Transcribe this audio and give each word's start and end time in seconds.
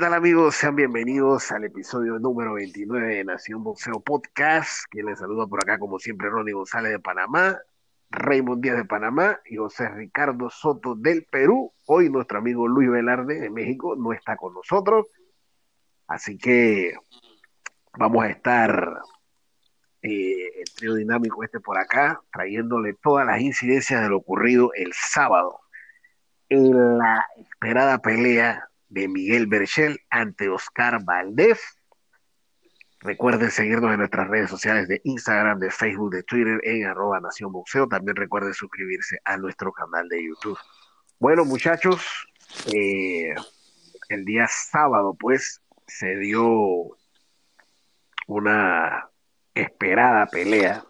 ¿Qué 0.00 0.06
tal 0.06 0.14
amigos? 0.14 0.54
Sean 0.54 0.76
bienvenidos 0.76 1.52
al 1.52 1.64
episodio 1.64 2.18
número 2.18 2.54
29 2.54 3.16
de 3.16 3.22
Nación 3.22 3.62
Boxeo 3.62 4.00
Podcast. 4.00 4.86
Quien 4.88 5.04
les 5.04 5.18
saluda 5.18 5.46
por 5.46 5.62
acá, 5.62 5.78
como 5.78 5.98
siempre, 5.98 6.30
Ronnie 6.30 6.54
González 6.54 6.92
de 6.92 7.00
Panamá, 7.00 7.58
Raymond 8.08 8.62
Díaz 8.62 8.78
de 8.78 8.86
Panamá 8.86 9.38
y 9.44 9.56
José 9.56 9.90
Ricardo 9.90 10.48
Soto 10.48 10.94
del 10.94 11.26
Perú. 11.30 11.74
Hoy 11.84 12.08
nuestro 12.08 12.38
amigo 12.38 12.66
Luis 12.66 12.90
Velarde 12.90 13.40
de 13.40 13.50
México 13.50 13.94
no 13.94 14.14
está 14.14 14.38
con 14.38 14.54
nosotros. 14.54 15.04
Así 16.06 16.38
que 16.38 16.94
vamos 17.98 18.24
a 18.24 18.30
estar 18.30 19.02
eh, 20.00 20.60
el 20.60 20.74
trío 20.76 20.94
dinámico 20.94 21.44
este 21.44 21.60
por 21.60 21.76
acá, 21.76 22.22
trayéndole 22.32 22.94
todas 22.94 23.26
las 23.26 23.38
incidencias 23.42 24.00
de 24.00 24.08
lo 24.08 24.16
ocurrido 24.16 24.70
el 24.74 24.94
sábado 24.94 25.60
en 26.48 26.96
la 26.96 27.22
esperada 27.36 27.98
pelea 27.98 28.69
de 28.90 29.08
Miguel 29.08 29.46
Berchel 29.46 30.00
ante 30.10 30.48
Oscar 30.48 31.02
Valdez. 31.04 31.60
Recuerden 33.00 33.50
seguirnos 33.50 33.92
en 33.92 33.98
nuestras 33.98 34.28
redes 34.28 34.50
sociales 34.50 34.86
de 34.86 35.00
Instagram, 35.04 35.58
de 35.58 35.70
Facebook, 35.70 36.10
de 36.10 36.22
Twitter 36.22 36.60
en 36.64 36.84
arroba 36.84 37.18
Nación 37.20 37.50
Boxeo. 37.50 37.88
También 37.88 38.16
recuerden 38.16 38.52
suscribirse 38.52 39.18
a 39.24 39.38
nuestro 39.38 39.72
canal 39.72 40.06
de 40.08 40.22
YouTube. 40.22 40.58
Bueno, 41.18 41.46
muchachos, 41.46 42.28
eh, 42.74 43.34
el 44.10 44.24
día 44.26 44.46
sábado, 44.48 45.16
pues, 45.18 45.62
se 45.86 46.18
dio 46.18 46.96
una 48.26 49.08
esperada 49.54 50.26
pelea, 50.26 50.84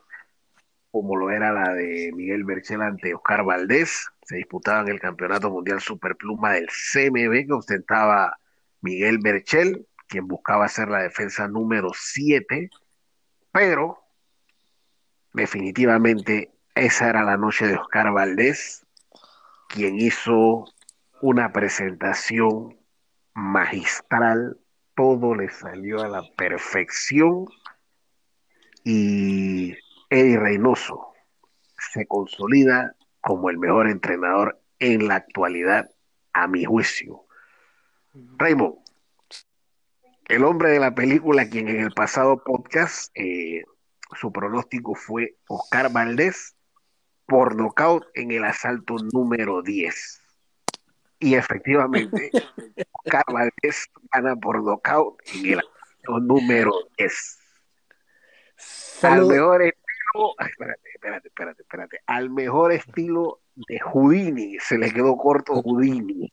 como 0.90 1.16
lo 1.16 1.30
era 1.30 1.52
la 1.52 1.74
de 1.74 2.12
Miguel 2.14 2.44
Berchel 2.44 2.82
ante 2.82 3.14
Oscar 3.14 3.44
Valdés. 3.44 4.08
Se 4.22 4.36
disputaba 4.36 4.80
en 4.82 4.88
el 4.88 5.00
Campeonato 5.00 5.50
Mundial 5.50 5.80
Superpluma 5.80 6.52
del 6.52 6.68
CMB 6.68 7.46
que 7.46 7.52
ostentaba 7.52 8.38
Miguel 8.80 9.18
Berchel, 9.18 9.86
quien 10.08 10.26
buscaba 10.26 10.68
ser 10.68 10.88
la 10.88 11.02
defensa 11.02 11.46
número 11.48 11.90
7, 11.94 12.70
pero 13.52 13.98
definitivamente 15.32 16.50
esa 16.74 17.08
era 17.08 17.22
la 17.22 17.36
noche 17.36 17.66
de 17.66 17.76
Oscar 17.76 18.12
Valdés, 18.12 18.86
quien 19.68 20.00
hizo 20.00 20.64
una 21.20 21.52
presentación 21.52 22.78
magistral, 23.34 24.58
todo 24.96 25.34
le 25.34 25.50
salió 25.50 26.00
a 26.02 26.08
la 26.08 26.22
perfección. 26.36 27.46
Y 28.82 29.76
Eddie 30.10 30.38
Reynoso 30.38 31.14
se 31.78 32.06
consolida 32.06 32.96
como 33.20 33.48
el 33.48 33.58
mejor 33.58 33.88
entrenador 33.88 34.60
en 34.80 35.06
la 35.06 35.16
actualidad, 35.16 35.90
a 36.32 36.48
mi 36.48 36.64
juicio. 36.64 37.26
Raymond, 38.12 38.76
el 40.26 40.44
hombre 40.44 40.70
de 40.70 40.80
la 40.80 40.94
película, 40.94 41.48
quien 41.48 41.68
en 41.68 41.80
el 41.80 41.92
pasado 41.92 42.42
podcast 42.42 43.10
eh, 43.14 43.62
su 44.18 44.32
pronóstico 44.32 44.94
fue 44.94 45.36
Oscar 45.48 45.92
Valdés 45.92 46.56
por 47.26 47.54
nocaut 47.54 48.04
en 48.14 48.32
el 48.32 48.44
asalto 48.44 48.96
número 49.12 49.62
10. 49.62 50.20
Y 51.20 51.34
efectivamente, 51.34 52.30
Oscar 53.04 53.24
Valdés 53.28 53.86
gana 54.12 54.34
por 54.34 54.62
nocaut 54.62 55.20
en 55.34 55.52
el 55.52 55.58
asalto 55.60 56.18
número 56.20 56.72
10. 56.98 57.38
Al 59.02 59.26
mejor 59.26 59.62
espérate, 60.38 60.88
espérate, 60.94 61.28
espérate, 61.28 61.62
espérate. 61.62 62.00
Al 62.06 62.30
mejor 62.30 62.72
estilo 62.72 63.40
de 63.54 63.78
Houdini, 63.80 64.58
se 64.58 64.78
le 64.78 64.92
quedó 64.92 65.16
corto 65.16 65.54
Houdini. 65.62 66.32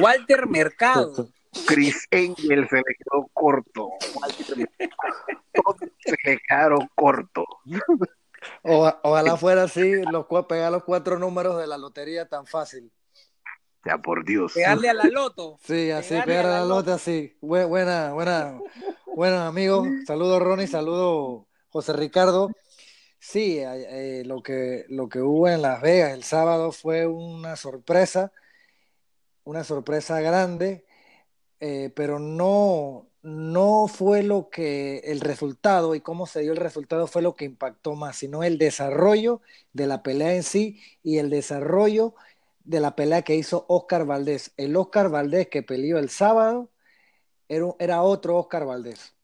Walter 0.00 0.46
Mercado. 0.46 1.28
Chris 1.66 2.06
Engel 2.10 2.68
se 2.68 2.76
le 2.76 2.94
quedó 2.98 3.28
corto. 3.32 3.88
Walter 4.14 4.68
Todos 5.52 5.76
se 5.98 6.16
le 6.24 6.38
quedaron 6.46 6.88
cortos. 6.94 7.46
ojalá 8.62 9.36
fuera 9.36 9.64
así, 9.64 10.02
los, 10.10 10.26
pegar 10.46 10.70
los 10.70 10.84
cuatro 10.84 11.18
números 11.18 11.58
de 11.58 11.66
la 11.66 11.78
lotería 11.78 12.28
tan 12.28 12.46
fácil. 12.46 12.92
Ya 13.84 13.96
por 13.98 14.24
Dios. 14.24 14.52
Pegarle 14.52 14.90
a 14.90 14.94
la 14.94 15.04
loto. 15.04 15.58
Sí, 15.62 15.90
así, 15.90 16.14
pegarle, 16.24 16.52
a 16.52 16.60
la, 16.60 16.64
loto, 16.64 16.92
así. 16.92 17.36
Buena, 17.40 18.12
buena, 18.12 18.58
buena, 19.06 19.46
amigos. 19.46 19.88
Saludos, 20.06 20.42
Ronnie, 20.42 20.66
saludos 20.66 21.47
José 21.70 21.92
Ricardo, 21.92 22.50
sí, 23.18 23.58
eh, 23.60 24.22
lo, 24.26 24.42
que, 24.42 24.86
lo 24.88 25.08
que 25.08 25.20
hubo 25.20 25.48
en 25.48 25.62
Las 25.62 25.82
Vegas 25.82 26.12
el 26.12 26.24
sábado 26.24 26.72
fue 26.72 27.06
una 27.06 27.56
sorpresa, 27.56 28.32
una 29.44 29.64
sorpresa 29.64 30.20
grande, 30.20 30.86
eh, 31.60 31.92
pero 31.94 32.18
no, 32.18 33.08
no 33.22 33.86
fue 33.88 34.22
lo 34.22 34.50
que 34.50 34.98
el 35.00 35.20
resultado 35.20 35.94
y 35.94 36.00
cómo 36.00 36.26
se 36.26 36.40
dio 36.40 36.52
el 36.52 36.58
resultado 36.58 37.06
fue 37.06 37.22
lo 37.22 37.36
que 37.36 37.44
impactó 37.46 37.94
más, 37.96 38.16
sino 38.16 38.42
el 38.44 38.58
desarrollo 38.58 39.42
de 39.72 39.86
la 39.86 40.02
pelea 40.02 40.34
en 40.34 40.42
sí 40.44 40.80
y 41.02 41.18
el 41.18 41.30
desarrollo 41.30 42.14
de 42.64 42.80
la 42.80 42.96
pelea 42.96 43.22
que 43.22 43.36
hizo 43.36 43.66
Oscar 43.68 44.06
Valdés. 44.06 44.52
El 44.56 44.76
Oscar 44.76 45.10
Valdés 45.10 45.48
que 45.48 45.62
peleó 45.62 45.98
el 45.98 46.10
sábado 46.10 46.70
era, 47.48 47.66
era 47.78 48.02
otro 48.02 48.38
Oscar 48.38 48.66
Valdés 48.66 49.17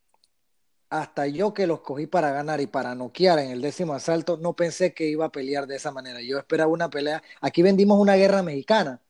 hasta 0.90 1.26
yo 1.26 1.54
que 1.54 1.66
los 1.66 1.80
cogí 1.80 2.06
para 2.06 2.30
ganar 2.30 2.60
y 2.60 2.66
para 2.66 2.94
noquear 2.94 3.38
en 3.40 3.50
el 3.50 3.60
décimo 3.60 3.94
asalto, 3.94 4.36
no 4.38 4.54
pensé 4.54 4.94
que 4.94 5.06
iba 5.06 5.26
a 5.26 5.32
pelear 5.32 5.66
de 5.66 5.76
esa 5.76 5.90
manera. 5.92 6.20
Yo 6.22 6.38
esperaba 6.38 6.70
una 6.70 6.90
pelea. 6.90 7.22
Aquí 7.40 7.62
vendimos 7.62 7.98
una 7.98 8.14
guerra 8.16 8.42
mexicana. 8.42 9.00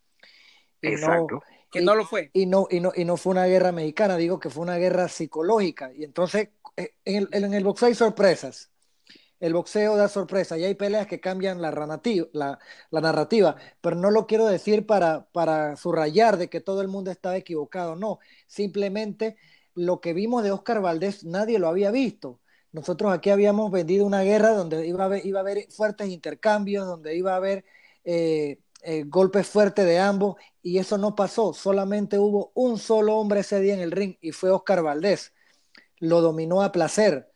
Exacto. 0.82 1.42
que 1.70 1.82
no 1.82 1.94
lo 1.94 2.04
fue. 2.04 2.30
Y 2.32 2.46
no, 2.46 2.66
y, 2.70 2.80
no, 2.80 2.92
y 2.94 3.04
no 3.04 3.16
fue 3.16 3.32
una 3.32 3.46
guerra 3.46 3.72
mexicana, 3.72 4.16
digo 4.16 4.40
que 4.40 4.50
fue 4.50 4.62
una 4.62 4.76
guerra 4.76 5.08
psicológica. 5.08 5.92
Y 5.94 6.04
entonces, 6.04 6.50
eh, 6.76 6.94
en 7.04 7.28
el, 7.32 7.44
en 7.44 7.54
el 7.54 7.64
boxeo 7.64 7.88
hay 7.88 7.94
sorpresas. 7.94 8.70
El 9.40 9.52
boxeo 9.52 9.96
da 9.96 10.08
sorpresas 10.08 10.58
y 10.58 10.64
hay 10.64 10.74
peleas 10.74 11.06
que 11.06 11.20
cambian 11.20 11.60
la, 11.60 11.70
la, 12.32 12.58
la 12.90 13.00
narrativa, 13.00 13.56
pero 13.80 13.96
no 13.96 14.10
lo 14.10 14.26
quiero 14.26 14.46
decir 14.46 14.86
para, 14.86 15.26
para 15.32 15.76
subrayar 15.76 16.38
de 16.38 16.48
que 16.48 16.60
todo 16.60 16.80
el 16.80 16.88
mundo 16.88 17.10
estaba 17.10 17.36
equivocado, 17.36 17.96
no, 17.96 18.20
simplemente 18.46 19.36
lo 19.74 20.00
que 20.00 20.12
vimos 20.12 20.42
de 20.42 20.52
Oscar 20.52 20.80
Valdés 20.80 21.24
nadie 21.24 21.58
lo 21.58 21.68
había 21.68 21.90
visto. 21.90 22.40
Nosotros 22.72 23.12
aquí 23.12 23.30
habíamos 23.30 23.70
vendido 23.70 24.04
una 24.04 24.22
guerra 24.22 24.50
donde 24.50 24.86
iba 24.86 25.04
a 25.04 25.06
haber, 25.06 25.24
iba 25.24 25.38
a 25.38 25.42
haber 25.42 25.70
fuertes 25.70 26.08
intercambios, 26.08 26.86
donde 26.86 27.16
iba 27.16 27.32
a 27.32 27.36
haber 27.36 27.64
eh, 28.04 28.58
eh, 28.82 29.04
golpes 29.06 29.46
fuertes 29.46 29.86
de 29.86 29.98
ambos, 30.00 30.36
y 30.60 30.78
eso 30.78 30.98
no 30.98 31.14
pasó. 31.14 31.54
Solamente 31.54 32.18
hubo 32.18 32.50
un 32.54 32.78
solo 32.78 33.16
hombre 33.16 33.40
ese 33.40 33.60
día 33.60 33.74
en 33.74 33.80
el 33.80 33.92
ring, 33.92 34.16
y 34.20 34.32
fue 34.32 34.50
Oscar 34.50 34.82
Valdés. 34.82 35.32
Lo 35.98 36.20
dominó 36.20 36.62
a 36.62 36.72
placer. 36.72 37.30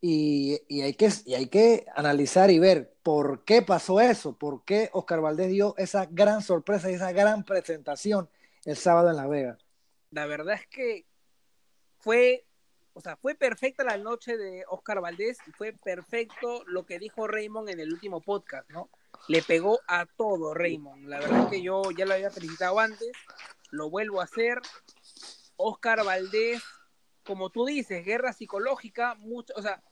Y, 0.00 0.58
hay 0.80 0.94
que, 0.94 1.10
y 1.26 1.34
hay 1.34 1.48
que 1.48 1.84
analizar 1.94 2.50
y 2.50 2.58
ver 2.58 2.94
por 3.02 3.44
qué 3.44 3.60
pasó 3.60 4.00
eso, 4.00 4.34
por 4.38 4.64
qué 4.64 4.88
Oscar 4.94 5.20
Valdés 5.20 5.50
dio 5.50 5.74
esa 5.76 6.06
gran 6.06 6.40
sorpresa 6.40 6.90
y 6.90 6.94
esa 6.94 7.12
gran 7.12 7.44
presentación 7.44 8.30
el 8.64 8.76
sábado 8.76 9.10
en 9.10 9.16
La 9.16 9.26
Vega. 9.26 9.58
La 10.10 10.24
verdad 10.24 10.54
es 10.54 10.66
que 10.68 11.04
fue, 12.00 12.44
o 12.94 13.00
sea, 13.00 13.16
fue 13.16 13.34
perfecta 13.34 13.84
la 13.84 13.96
noche 13.96 14.36
de 14.36 14.64
Oscar 14.68 15.00
Valdés 15.00 15.38
y 15.46 15.52
fue 15.52 15.72
perfecto 15.72 16.64
lo 16.66 16.84
que 16.86 16.98
dijo 16.98 17.26
Raymond 17.26 17.68
en 17.68 17.80
el 17.80 17.92
último 17.92 18.20
podcast, 18.20 18.68
¿no? 18.70 18.90
Le 19.28 19.42
pegó 19.42 19.80
a 19.86 20.06
todo 20.06 20.54
Raymond. 20.54 21.06
La 21.08 21.20
verdad 21.20 21.44
es 21.44 21.50
que 21.50 21.62
yo 21.62 21.82
ya 21.96 22.06
lo 22.06 22.14
había 22.14 22.30
felicitado 22.30 22.80
antes, 22.80 23.12
lo 23.70 23.90
vuelvo 23.90 24.20
a 24.20 24.24
hacer. 24.24 24.60
Oscar 25.56 26.04
Valdés, 26.04 26.62
como 27.24 27.50
tú 27.50 27.66
dices, 27.66 28.04
guerra 28.04 28.32
psicológica, 28.32 29.14
mucho, 29.16 29.52
o 29.56 29.62
sea, 29.62 29.82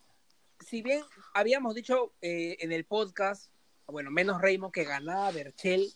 si 0.61 0.83
bien 0.83 1.03
habíamos 1.35 1.75
dicho 1.75 2.15
eh, 2.23 2.57
en 2.61 2.73
el 2.73 2.85
podcast, 2.85 3.53
bueno, 3.87 4.11
menos 4.11 4.41
Raymond 4.41 4.73
que 4.73 4.85
ganaba 4.85 5.31
Berchel, 5.31 5.93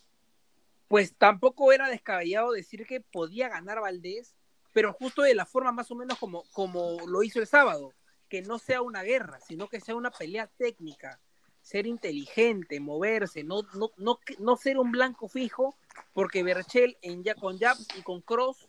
pues 0.89 1.15
tampoco 1.17 1.73
era 1.73 1.89
descabellado 1.89 2.53
decir 2.53 2.87
que 2.87 3.01
podía 3.01 3.49
ganar 3.49 3.81
Valdés 3.81 4.35
pero 4.73 4.93
justo 4.93 5.23
de 5.23 5.35
la 5.35 5.47
forma 5.47 5.73
más 5.73 5.91
o 5.91 5.95
menos 5.95 6.19
como, 6.19 6.45
como 6.53 6.99
lo 7.07 7.23
hizo 7.23 7.41
el 7.41 7.47
sábado, 7.47 7.93
que 8.29 8.43
no 8.43 8.59
sea 8.59 8.83
una 8.83 9.03
guerra, 9.03 9.39
sino 9.41 9.69
que 9.69 9.81
sea 9.81 9.95
una 9.95 10.11
pelea 10.11 10.47
técnica, 10.47 11.21
ser 11.61 11.87
inteligente, 11.87 12.81
moverse, 12.81 13.45
no, 13.45 13.63
no, 13.75 13.91
no, 13.99 14.19
no 14.39 14.57
ser 14.57 14.79
un 14.79 14.91
blanco 14.91 15.29
fijo, 15.29 15.77
porque 16.13 16.43
Berchel 16.43 16.97
en, 17.03 17.23
ya, 17.23 17.35
con 17.35 17.59
jabs 17.59 17.87
y 17.97 18.03
con 18.03 18.21
cross 18.23 18.69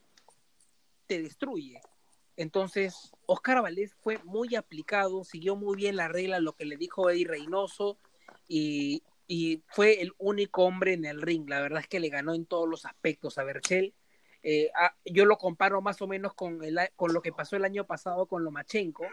te 1.08 1.22
destruye. 1.22 1.82
Entonces, 2.36 3.12
Oscar 3.26 3.62
Valdés 3.62 3.96
fue 4.02 4.20
muy 4.24 4.56
aplicado, 4.56 5.24
siguió 5.24 5.56
muy 5.56 5.78
bien 5.78 5.96
la 5.96 6.08
regla, 6.08 6.40
lo 6.40 6.54
que 6.54 6.66
le 6.66 6.78
dijo 6.78 7.10
Eddie 7.10 7.28
Reynoso, 7.28 7.98
y, 8.48 9.04
y 9.28 9.62
fue 9.68 10.02
el 10.02 10.14
único 10.18 10.64
hombre 10.64 10.94
en 10.94 11.06
el 11.06 11.22
ring. 11.22 11.50
La 11.50 11.62
verdad 11.62 11.82
es 11.82 11.88
que 11.88 12.00
le 12.00 12.10
ganó 12.10 12.34
en 12.34 12.46
todos 12.46 12.68
los 12.68 12.86
aspectos 12.86 13.38
a 13.38 13.44
Berchel 13.44 13.94
eh, 14.44 14.70
ah, 14.76 14.94
yo 15.06 15.26
lo 15.26 15.38
comparo 15.38 15.82
más 15.82 16.02
o 16.02 16.08
menos 16.08 16.34
con, 16.34 16.64
el, 16.64 16.78
con 16.96 17.14
lo 17.14 17.22
que 17.22 17.32
pasó 17.32 17.56
el 17.56 17.66
año 17.66 17.86
pasado 17.86 18.26
con 18.28 18.44
Lomachenko, 18.44 19.06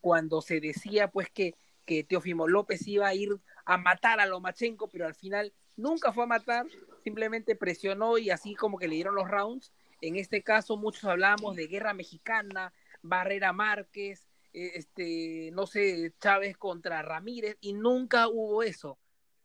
cuando 0.00 0.40
se 0.40 0.60
decía 0.60 1.10
pues 1.10 1.28
que, 1.30 1.54
que 1.84 2.04
Teofimo 2.04 2.46
López 2.46 2.86
iba 2.86 3.08
a 3.08 3.14
ir 3.14 3.30
a 3.64 3.76
matar 3.76 4.20
a 4.20 4.26
Lomachenko, 4.26 4.88
pero 4.88 5.06
al 5.06 5.14
final 5.14 5.52
nunca 5.76 6.12
fue 6.12 6.24
a 6.24 6.28
matar, 6.28 6.66
simplemente 7.02 7.56
presionó 7.56 8.18
y 8.18 8.30
así 8.30 8.54
como 8.54 8.78
que 8.78 8.88
le 8.88 8.94
dieron 8.94 9.16
los 9.16 9.28
rounds. 9.28 9.72
En 10.00 10.14
este 10.14 10.42
caso, 10.42 10.76
muchos 10.76 11.04
hablábamos 11.04 11.56
de 11.56 11.66
guerra 11.66 11.92
mexicana, 11.92 12.72
Barrera 13.02 13.52
Márquez, 13.52 14.28
eh, 14.52 14.72
este, 14.74 15.50
no 15.52 15.66
sé, 15.66 16.14
Chávez 16.20 16.56
contra 16.56 17.02
Ramírez, 17.02 17.56
y 17.60 17.72
nunca 17.72 18.28
hubo 18.28 18.62
eso. 18.62 18.98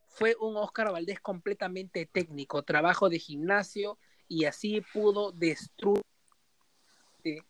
Fue 0.08 0.36
un 0.40 0.58
Oscar 0.58 0.92
Valdés 0.92 1.20
completamente 1.20 2.06
técnico, 2.06 2.62
trabajo 2.62 3.10
de 3.10 3.18
gimnasio, 3.18 3.98
y 4.28 4.46
así 4.46 4.82
pudo 4.94 5.32
destruir 5.32 6.04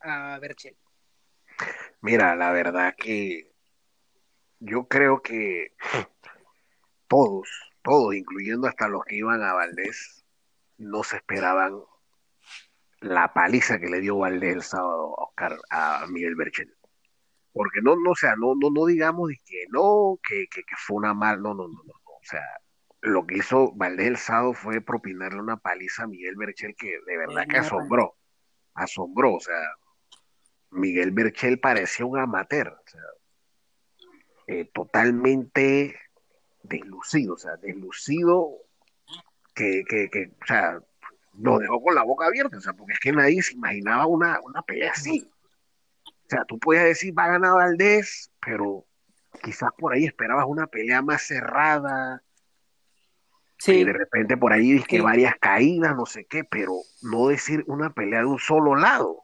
a 0.02 0.38
Berchel. 0.40 0.75
Mira, 2.02 2.36
la 2.36 2.52
verdad 2.52 2.96
que 2.98 3.52
yo 4.60 4.88
creo 4.88 5.22
que 5.22 5.74
todos, 7.08 7.48
todos, 7.81 8.16
incluyendo 8.16 8.68
hasta 8.68 8.88
los 8.88 9.04
que 9.06 9.16
iban 9.16 9.42
a 9.42 9.54
Valdés, 9.54 10.25
no 10.78 11.04
se 11.04 11.18
esperaban 11.18 11.81
la 13.00 13.34
paliza 13.34 13.80
que 13.80 13.90
le 13.90 14.00
dio 14.00 14.18
Valdés 14.18 14.56
el 14.56 14.64
sábado 14.64 15.16
a 15.18 15.24
Oscar 15.24 15.58
a 15.69 16.06
Miguel 16.08 16.36
Berchel. 16.36 16.74
Porque 17.52 17.81
no, 17.81 17.96
no, 17.96 18.12
o 18.12 18.16
sea, 18.16 18.36
no, 18.36 18.56
no, 18.56 18.69
no 18.72 18.86
digamos 18.86 19.30
que 19.46 19.66
no, 19.69 20.19
que, 20.28 20.48
que, 20.48 20.64
fue 20.78 20.98
una 20.98 21.14
mal, 21.14 21.42
no, 21.42 21.54
no, 21.54 21.68
no, 21.68 21.84
no, 21.84 21.94
o 21.94 22.24
sea, 22.24 22.42
lo 23.04 23.28
que 23.28 23.38
hizo 23.38 23.74
Valdés 23.74 24.08
el 24.08 24.18
sábado 24.18 24.54
fue 24.54 24.80
propinarle 24.80 25.40
una 25.42 25.58
paliza 25.58 26.04
a 26.04 26.08
Miguel 26.08 26.36
Berchel 26.38 26.74
que 26.76 27.00
de 27.06 27.18
verdad 27.18 27.46
que 27.48 27.58
asombró, 27.58 28.16
asombró, 28.74 29.36
o 29.36 29.40
sea, 29.42 29.60
Miguel 30.72 31.12
Berchel 31.12 31.60
parecía 31.60 32.06
un 32.06 32.18
amateur, 32.18 32.70
o 32.70 32.90
sea, 32.90 33.02
eh, 34.48 34.70
totalmente 34.74 36.00
deslucido, 36.64 37.34
o 37.34 37.38
sea, 37.38 37.58
deslucido 37.58 38.52
que, 39.54 39.84
que, 39.88 40.10
que, 40.10 40.32
o 40.42 40.46
sea, 40.46 40.80
lo 41.38 41.60
dejó 41.60 41.82
con 41.84 41.96
la 41.96 42.04
boca 42.04 42.28
abierta, 42.28 42.58
o 42.58 42.62
sea, 42.62 42.74
porque 42.74 42.94
es 42.94 43.00
que 43.00 43.12
nadie 43.12 43.42
se 43.42 43.54
imaginaba 43.54 44.08
una, 44.08 44.40
una 44.42 44.62
pelea 44.62 44.92
así. 44.92 45.30
O 46.06 46.30
sea, 46.30 46.46
tú 46.46 46.58
podías 46.58 46.86
decir, 46.86 47.18
va 47.18 47.26
a 47.26 47.32
ganar 47.32 47.56
Valdés, 47.56 48.32
pero 48.40 48.86
quizás 49.44 49.72
por 49.78 49.94
ahí 49.94 50.06
esperabas 50.06 50.46
una 50.48 50.68
pelea 50.68 51.02
más 51.02 51.24
cerrada. 51.24 52.24
Sí. 53.63 53.75
Y 53.75 53.83
de 53.86 53.94
repente 53.94 54.36
por 54.36 54.51
ahí 54.51 54.83
que 54.83 54.98
sí. 54.98 55.01
varias 55.01 55.36
caídas, 55.39 55.95
no 55.95 56.06
sé 56.06 56.25
qué, 56.25 56.44
pero 56.44 56.74
no 57.01 57.30
decir 57.30 57.63
una 57.68 57.94
pelea 57.94 58.19
de 58.19 58.25
un 58.25 58.38
solo 58.38 58.75
lado. 58.75 59.24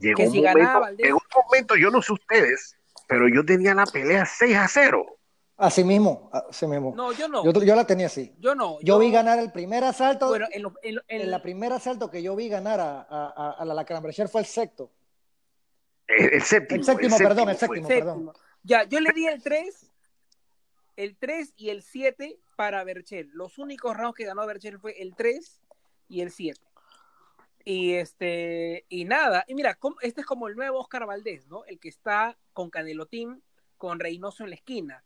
Llegó, 0.00 0.16
que 0.16 0.26
un, 0.26 0.32
si 0.32 0.38
momento, 0.38 0.58
ganaba 0.58 0.90
llegó 0.90 1.18
un 1.18 1.42
momento, 1.44 1.76
yo 1.76 1.90
no 1.92 2.02
sé 2.02 2.12
ustedes, 2.12 2.76
pero 3.06 3.28
yo 3.28 3.44
tenía 3.44 3.72
la 3.72 3.86
pelea 3.86 4.26
6 4.26 4.56
a 4.56 4.66
0. 4.66 5.06
Así 5.58 5.84
mismo, 5.84 6.28
así 6.32 6.66
mismo. 6.66 6.92
No, 6.96 7.12
yo 7.12 7.28
no. 7.28 7.44
Yo, 7.44 7.52
yo, 7.62 7.76
la 7.76 7.86
tenía 7.86 8.06
así. 8.06 8.34
Yo 8.40 8.56
no. 8.56 8.80
Yo, 8.80 8.96
yo, 8.96 8.98
vi 8.98 9.12
ganar 9.12 9.38
el 9.38 9.52
primer 9.52 9.84
asalto. 9.84 10.26
Bueno, 10.26 10.46
en, 10.50 10.62
lo, 10.62 10.72
en, 10.82 10.98
en, 11.06 11.20
en 11.20 11.30
la 11.30 11.40
primer 11.40 11.72
asalto 11.72 12.10
que 12.10 12.20
yo 12.20 12.34
vi 12.34 12.48
ganar 12.48 12.80
a, 12.80 13.06
a, 13.08 13.54
a 13.60 13.64
la 13.64 13.74
Lacrambrecher 13.74 14.28
fue 14.28 14.40
el 14.40 14.48
sexto. 14.48 14.90
El, 16.08 16.34
el, 16.34 16.42
séptimo. 16.42 16.80
El 16.80 16.84
séptimo, 16.84 17.16
el 17.16 17.22
perdón, 17.22 17.48
el 17.48 17.56
séptimo, 17.56 17.86
perdón. 17.86 18.32
Ya, 18.64 18.82
yo 18.82 18.98
le 18.98 19.12
di 19.12 19.28
el 19.28 19.40
3, 19.40 19.91
el 20.96 21.16
3 21.16 21.54
y 21.56 21.70
el 21.70 21.82
7 21.82 22.38
para 22.56 22.84
Berchel. 22.84 23.30
Los 23.32 23.58
únicos 23.58 23.96
rounds 23.96 24.16
que 24.16 24.24
ganó 24.24 24.46
Berchel 24.46 24.78
fue 24.78 25.00
el 25.00 25.14
3 25.14 25.60
y 26.08 26.20
el 26.20 26.30
7. 26.30 26.60
Y 27.64 27.92
este, 27.94 28.86
y 28.88 29.04
nada, 29.04 29.44
y 29.46 29.54
mira, 29.54 29.78
este 30.00 30.22
es 30.22 30.26
como 30.26 30.48
el 30.48 30.56
nuevo 30.56 30.80
Oscar 30.80 31.06
Valdés, 31.06 31.46
¿no? 31.46 31.64
El 31.66 31.78
que 31.78 31.88
está 31.88 32.36
con 32.52 32.70
Canelotín, 32.70 33.42
con 33.78 34.00
Reynoso 34.00 34.42
en 34.42 34.50
la 34.50 34.56
esquina. 34.56 35.04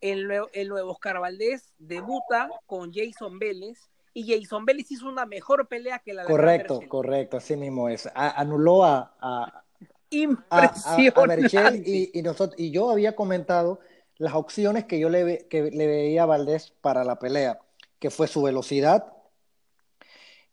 El 0.00 0.26
nuevo, 0.26 0.48
el 0.52 0.68
nuevo 0.68 0.90
Oscar 0.90 1.20
Valdés 1.20 1.72
debuta 1.78 2.50
con 2.66 2.92
Jason 2.92 3.38
Vélez 3.38 3.78
y 4.12 4.32
Jason 4.32 4.64
Vélez 4.64 4.90
hizo 4.90 5.08
una 5.08 5.24
mejor 5.24 5.66
pelea 5.68 6.00
que 6.00 6.14
la 6.14 6.22
de 6.22 6.28
Correcto, 6.28 6.74
Berchel. 6.74 6.88
correcto, 6.88 7.36
así 7.36 7.56
mismo 7.56 7.88
es. 7.88 8.06
A, 8.14 8.40
anuló 8.40 8.84
a, 8.84 9.14
a, 9.20 9.64
Impresionante. 10.10 11.20
a, 11.20 11.22
a 11.22 11.26
Berchel 11.26 11.82
y, 11.86 12.10
y, 12.12 12.22
nosotros, 12.22 12.58
y 12.58 12.70
yo 12.70 12.90
había 12.90 13.14
comentado 13.16 13.80
las 14.18 14.34
opciones 14.34 14.84
que 14.84 14.98
yo 14.98 15.08
le, 15.08 15.46
que 15.48 15.62
le 15.70 15.86
veía 15.86 16.22
a 16.22 16.26
Valdés 16.26 16.72
para 16.80 17.04
la 17.04 17.18
pelea, 17.18 17.58
que 17.98 18.10
fue 18.10 18.28
su 18.28 18.42
velocidad, 18.42 19.12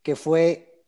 que 0.03 0.15
fue 0.15 0.83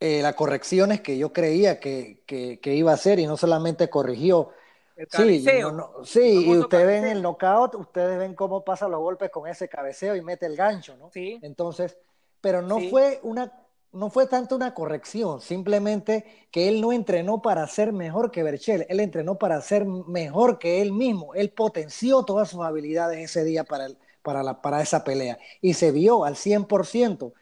eh, 0.00 0.22
las 0.22 0.34
correcciones 0.34 1.00
que 1.00 1.18
yo 1.18 1.32
creía 1.32 1.80
que, 1.80 2.22
que, 2.26 2.60
que, 2.60 2.74
iba 2.74 2.90
a 2.90 2.94
hacer 2.94 3.18
y 3.18 3.26
no 3.26 3.36
solamente 3.36 3.88
corrigió. 3.88 4.50
El. 4.96 5.08
Sí, 5.10 5.44
no, 5.60 5.72
no, 5.72 6.04
sí 6.04 6.46
y 6.46 6.56
ustedes 6.56 6.86
ven 6.86 7.04
el 7.04 7.20
knockout, 7.20 7.74
ustedes 7.74 8.16
ven 8.18 8.34
cómo 8.34 8.64
pasa 8.64 8.86
los 8.86 9.00
golpes 9.00 9.30
con 9.30 9.48
ese 9.48 9.68
cabeceo 9.68 10.14
y 10.14 10.22
mete 10.22 10.46
el 10.46 10.56
gancho, 10.56 10.96
¿no? 10.96 11.10
Sí. 11.10 11.38
Entonces, 11.42 11.96
pero 12.40 12.62
no 12.62 12.78
Sí. 12.78 12.90
fue 12.90 13.18
una 13.22 13.63
no 13.94 14.10
fue 14.10 14.26
tanto 14.26 14.56
una 14.56 14.74
corrección, 14.74 15.40
simplemente 15.40 16.24
que 16.50 16.68
él 16.68 16.80
no 16.80 16.92
entrenó 16.92 17.40
para 17.40 17.66
ser 17.66 17.92
mejor 17.92 18.30
que 18.30 18.42
Berchel, 18.42 18.86
él 18.88 19.00
entrenó 19.00 19.38
para 19.38 19.60
ser 19.60 19.86
mejor 19.86 20.58
que 20.58 20.82
él 20.82 20.92
mismo, 20.92 21.34
él 21.34 21.50
potenció 21.50 22.24
todas 22.24 22.50
sus 22.50 22.62
habilidades 22.62 23.18
ese 23.18 23.44
día 23.44 23.64
para, 23.64 23.88
para, 24.22 24.42
la, 24.42 24.60
para 24.60 24.82
esa 24.82 25.04
pelea 25.04 25.38
y 25.60 25.74
se 25.74 25.92
vio 25.92 26.24
al 26.24 26.34
100%, 26.34 27.32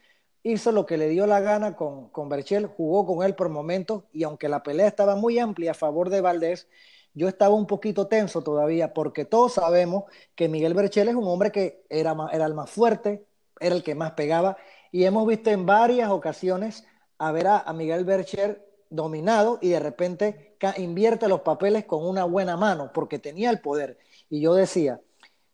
hizo 0.42 0.72
lo 0.72 0.86
que 0.86 0.98
le 0.98 1.08
dio 1.08 1.26
la 1.26 1.40
gana 1.40 1.74
con, 1.74 2.10
con 2.10 2.28
Berchel, 2.28 2.66
jugó 2.66 3.06
con 3.06 3.24
él 3.24 3.34
por 3.34 3.48
momentos 3.48 4.04
y 4.12 4.24
aunque 4.24 4.48
la 4.48 4.62
pelea 4.62 4.86
estaba 4.88 5.16
muy 5.16 5.38
amplia 5.38 5.70
a 5.70 5.74
favor 5.74 6.10
de 6.10 6.20
Valdés, 6.20 6.68
yo 7.14 7.28
estaba 7.28 7.54
un 7.54 7.66
poquito 7.66 8.08
tenso 8.08 8.42
todavía 8.42 8.92
porque 8.94 9.24
todos 9.24 9.54
sabemos 9.54 10.04
que 10.34 10.48
Miguel 10.48 10.74
Berchel 10.74 11.08
es 11.08 11.14
un 11.14 11.26
hombre 11.28 11.50
que 11.50 11.84
era, 11.88 12.14
era 12.32 12.46
el 12.46 12.54
más 12.54 12.70
fuerte, 12.70 13.26
era 13.60 13.74
el 13.74 13.82
que 13.82 13.94
más 13.94 14.12
pegaba 14.12 14.56
y 14.92 15.04
hemos 15.04 15.26
visto 15.26 15.50
en 15.50 15.66
varias 15.66 16.10
ocasiones 16.10 16.84
a 17.18 17.32
ver 17.32 17.46
a, 17.48 17.72
Miguel 17.72 18.04
Bercher 18.04 18.68
dominado 18.90 19.58
y 19.62 19.70
de 19.70 19.80
repente 19.80 20.56
invierte 20.76 21.28
los 21.28 21.40
papeles 21.40 21.86
con 21.86 22.06
una 22.06 22.24
buena 22.24 22.56
mano 22.56 22.90
porque 22.92 23.18
tenía 23.18 23.50
el 23.50 23.60
poder. 23.60 23.98
Y 24.28 24.42
yo 24.42 24.54
decía, 24.54 25.00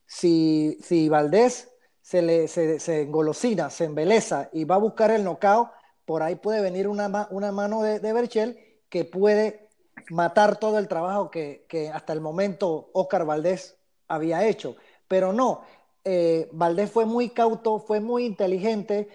si, 0.05 0.77
si 0.83 1.09
Valdés 1.09 1.71
se, 2.03 2.21
le, 2.21 2.49
se, 2.49 3.03
engolosina, 3.03 3.71
se 3.71 3.85
embeleza 3.85 4.51
y 4.53 4.65
va 4.65 4.75
a 4.75 4.79
buscar 4.79 5.13
el 5.13 5.23
knockout, 5.23 5.71
por 6.05 6.23
ahí 6.23 6.35
puede 6.35 6.61
venir 6.61 6.89
una, 6.89 7.29
una 7.31 7.53
mano 7.53 7.83
de, 7.83 8.01
de 8.01 8.13
Berchel 8.13 8.59
que 8.89 9.05
puede 9.05 9.69
matar 10.11 10.57
todo 10.57 10.79
el 10.79 10.89
trabajo 10.89 11.31
que, 11.31 11.65
que 11.69 11.91
hasta 11.91 12.13
el 12.13 12.21
momento 12.21 12.91
Oscar 12.93 13.25
Valdés 13.25 13.77
había 14.09 14.47
hecho. 14.47 14.77
Pero 15.07 15.33
no, 15.33 15.63
eh, 16.05 16.49
Valdés 16.53 16.91
fue 16.91 17.05
muy 17.05 17.29
cauto, 17.29 17.79
fue 17.79 18.01
muy 18.01 18.25
inteligente, 18.25 19.09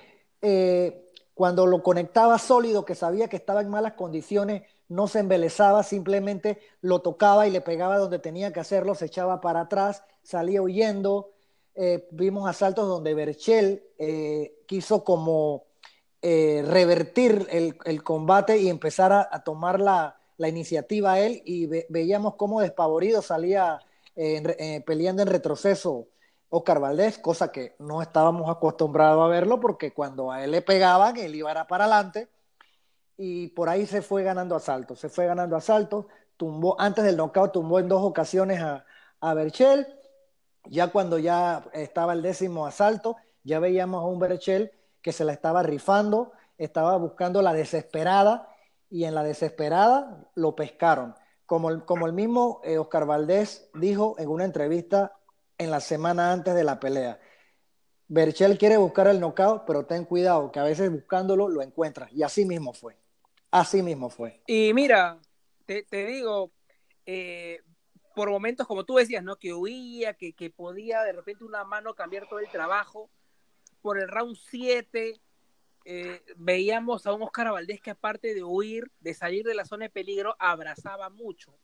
eh, 0.44 1.10
cuando 1.34 1.66
lo 1.66 1.82
conectaba 1.82 2.38
sólido, 2.38 2.84
que 2.84 2.96
sabía 2.96 3.30
que 3.30 3.38
estaba 3.38 3.62
en 3.62 3.70
malas 3.70 3.94
condiciones, 3.94 4.64
no 4.90 5.08
se 5.08 5.20
embelezaba, 5.20 5.84
simplemente 5.84 6.60
lo 6.82 7.00
tocaba 7.02 7.48
y 7.48 7.52
le 7.52 7.62
pegaba 7.62 7.98
donde 7.98 8.20
tenía 8.20 8.52
que 8.52 8.60
hacerlo, 8.60 8.94
se 8.94 9.06
echaba 9.06 9.40
para 9.40 9.62
atrás, 9.62 10.04
salía 10.22 10.62
huyendo. 10.62 11.32
Eh, 11.76 12.08
vimos 12.12 12.48
asaltos 12.48 12.88
donde 12.88 13.16
Berchel 13.16 13.84
eh, 13.98 14.64
quiso 14.68 15.04
como 15.04 15.66
revertir 16.22 17.48
el, 17.50 18.04
combate 18.04 18.58
y 18.58 18.70
empezar 18.70 19.12
a, 19.12 19.44
tomar 19.44 19.82
la, 19.82 20.22
la, 20.38 20.48
iniciativa 20.48 21.20
él 21.20 21.42
y 21.44 21.66
ve, 21.66 21.86
veíamos 21.90 22.36
cómo 22.36 22.62
despavorido 22.62 23.22
salía 23.22 23.82
peleando 24.86 25.24
en 25.24 25.28
retroceso 25.28 26.08
Oscar 26.56 26.80
Valdés, 26.80 27.18
cosa 27.18 27.52
que 27.52 27.76
no 27.80 28.04
estábamos 28.04 28.48
acostumbrados 28.48 29.26
a 29.26 29.28
verlo 29.28 29.60
porque 29.60 29.92
cuando 29.92 30.32
a 30.32 30.44
él 30.44 30.52
le 30.52 30.62
pegaban, 30.62 31.18
él 31.18 31.34
iba 31.34 31.52
para 31.66 31.86
adelante 31.86 32.30
y 33.18 33.48
por 33.48 33.70
ahí 33.70 33.88
se 33.88 34.04
fue 34.04 34.22
ganando 34.22 34.56
asaltos, 34.56 35.00
se 35.00 35.10
fue 35.10 35.26
ganando 35.26 35.56
asaltos, 35.56 36.06
tumbó, 36.38 36.80
antes 36.80 37.04
del 37.06 37.18
knockout 37.18 37.54
tumbó 37.54 37.80
en 37.80 37.88
dos 37.88 38.04
ocasiones 38.04 38.62
a, 38.62 38.86
a 39.20 39.34
Berchel, 39.34 39.88
ya 40.66 40.92
cuando 40.92 41.18
ya 41.18 41.66
estaba 41.74 42.14
el 42.14 42.22
décimo 42.22 42.68
asalto, 42.68 43.16
ya 43.44 43.60
veíamos 43.60 44.04
a 44.04 44.06
un 44.06 44.20
Berchel 44.20 44.72
que 45.02 45.12
se 45.12 45.26
la 45.26 45.34
estaba 45.34 45.64
rifando, 45.64 46.34
estaba 46.60 46.96
buscando 46.98 47.42
la 47.42 47.54
desesperada 47.54 48.48
y 48.92 49.06
en 49.06 49.16
la 49.16 49.24
desesperada 49.24 50.30
lo 50.36 50.56
pescaron. 50.56 51.16
Como 51.48 51.72
el, 51.72 51.84
como 51.84 52.06
el 52.06 52.14
mismo 52.14 52.62
eh, 52.64 52.78
Oscar 52.78 53.08
Valdés 53.08 53.72
dijo 53.74 54.16
en 54.20 54.30
una 54.30 54.46
entrevista 54.46 55.14
en 55.64 55.72
la 55.72 55.80
semana 55.80 56.32
antes 56.32 56.54
de 56.54 56.64
la 56.64 56.80
pelea. 56.80 57.20
Berchel 58.08 58.58
quiere 58.58 58.78
buscar 58.78 59.08
el 59.08 59.20
knockout, 59.20 59.64
pero 59.66 59.86
ten 59.86 60.06
cuidado, 60.06 60.52
que 60.52 60.60
a 60.60 60.64
veces 60.64 60.92
buscándolo 60.92 61.50
lo 61.50 61.62
encuentras. 61.62 62.12
Y 62.14 62.24
así 62.24 62.46
mismo 62.46 62.74
fue. 62.74 62.98
Así 63.50 63.82
mismo 63.82 64.10
fue. 64.10 64.42
Y 64.46 64.72
mira, 64.74 65.20
te, 65.66 65.86
digo, 66.06 66.52
eh, 67.06 67.60
por 68.16 68.30
momentos, 68.30 68.68
como 68.68 68.84
tú 68.84 68.96
decías, 68.96 69.24
¿no? 69.24 69.38
Que 69.38 69.54
huía, 69.54 70.14
que, 70.14 70.34
que, 70.34 70.50
podía 70.50 71.02
de 71.04 71.14
repente 71.14 71.44
una 71.44 71.64
mano 71.64 71.96
cambiar 71.96 72.28
todo 72.28 72.40
el 72.40 72.50
trabajo. 72.50 73.10
Por 73.82 74.00
el 74.00 74.08
round 74.08 74.36
7, 74.36 75.20
eh, 75.86 76.22
veíamos 76.36 77.06
a 77.06 77.14
un 77.14 77.24
Oscar 77.24 77.52
Valdés 77.52 77.82
que 77.82 77.92
aparte 77.92 78.34
de 78.34 78.44
huir, 78.44 78.92
de 79.00 79.14
salir 79.14 79.44
de 79.44 79.56
la 79.56 79.66
zona 79.66 79.86
de 79.86 79.90
peligro, 79.90 80.36
abrazaba 80.40 81.10
mucho, 81.10 81.58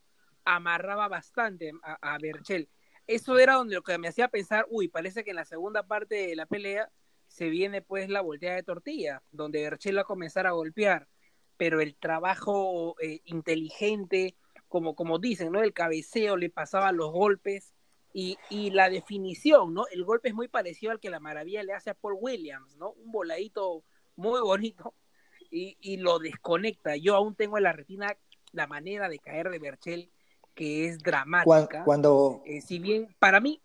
amarraba 0.44 1.08
bastante 1.08 1.72
a 1.82 2.18
Berchel 2.18 2.68
eso 3.06 3.38
era 3.38 3.54
donde 3.54 3.74
lo 3.74 3.82
que 3.82 3.98
me 3.98 4.08
hacía 4.08 4.28
pensar, 4.28 4.66
uy, 4.70 4.88
parece 4.88 5.24
que 5.24 5.30
en 5.30 5.36
la 5.36 5.44
segunda 5.44 5.86
parte 5.86 6.14
de 6.28 6.36
la 6.36 6.46
pelea 6.46 6.90
se 7.28 7.48
viene 7.48 7.82
pues 7.82 8.08
la 8.08 8.20
volteada 8.20 8.56
de 8.56 8.62
tortilla, 8.62 9.22
donde 9.30 9.62
Berchel 9.62 9.96
va 9.96 10.02
a 10.02 10.04
comenzar 10.04 10.46
a 10.46 10.52
golpear. 10.52 11.08
pero 11.56 11.80
el 11.80 11.94
trabajo 11.96 12.96
eh, 13.00 13.20
inteligente, 13.26 14.36
como, 14.68 14.94
como 14.94 15.18
dicen, 15.18 15.52
¿no? 15.52 15.62
El 15.62 15.74
cabeceo, 15.74 16.36
le 16.36 16.50
pasaban 16.50 16.96
los 16.96 17.12
golpes 17.12 17.74
y, 18.14 18.38
y, 18.50 18.70
la 18.70 18.88
definición, 18.90 19.74
¿no? 19.74 19.86
El 19.92 20.04
golpe 20.04 20.28
es 20.30 20.34
muy 20.34 20.48
parecido 20.48 20.92
al 20.92 21.00
que 21.00 21.10
la 21.10 21.20
maravilla 21.20 21.62
le 21.62 21.74
hace 21.74 21.90
a 21.90 21.94
Paul 21.94 22.16
Williams, 22.20 22.76
¿no? 22.76 22.92
Un 22.92 23.12
voladito 23.12 23.84
muy 24.16 24.40
bonito 24.40 24.94
y, 25.50 25.76
y 25.80 25.98
lo 25.98 26.18
desconecta. 26.18 26.96
Yo 26.96 27.14
aún 27.16 27.34
tengo 27.36 27.58
en 27.58 27.64
la 27.64 27.72
retina 27.72 28.16
la 28.52 28.66
manera 28.66 29.08
de 29.08 29.18
caer 29.18 29.50
de 29.50 29.58
Berchel 29.58 30.10
que 30.54 30.86
es 30.88 30.98
dramática. 30.98 31.84
Cuando... 31.84 32.42
Eh, 32.44 32.60
si 32.60 32.78
bien 32.78 33.14
para 33.18 33.40
mí, 33.40 33.60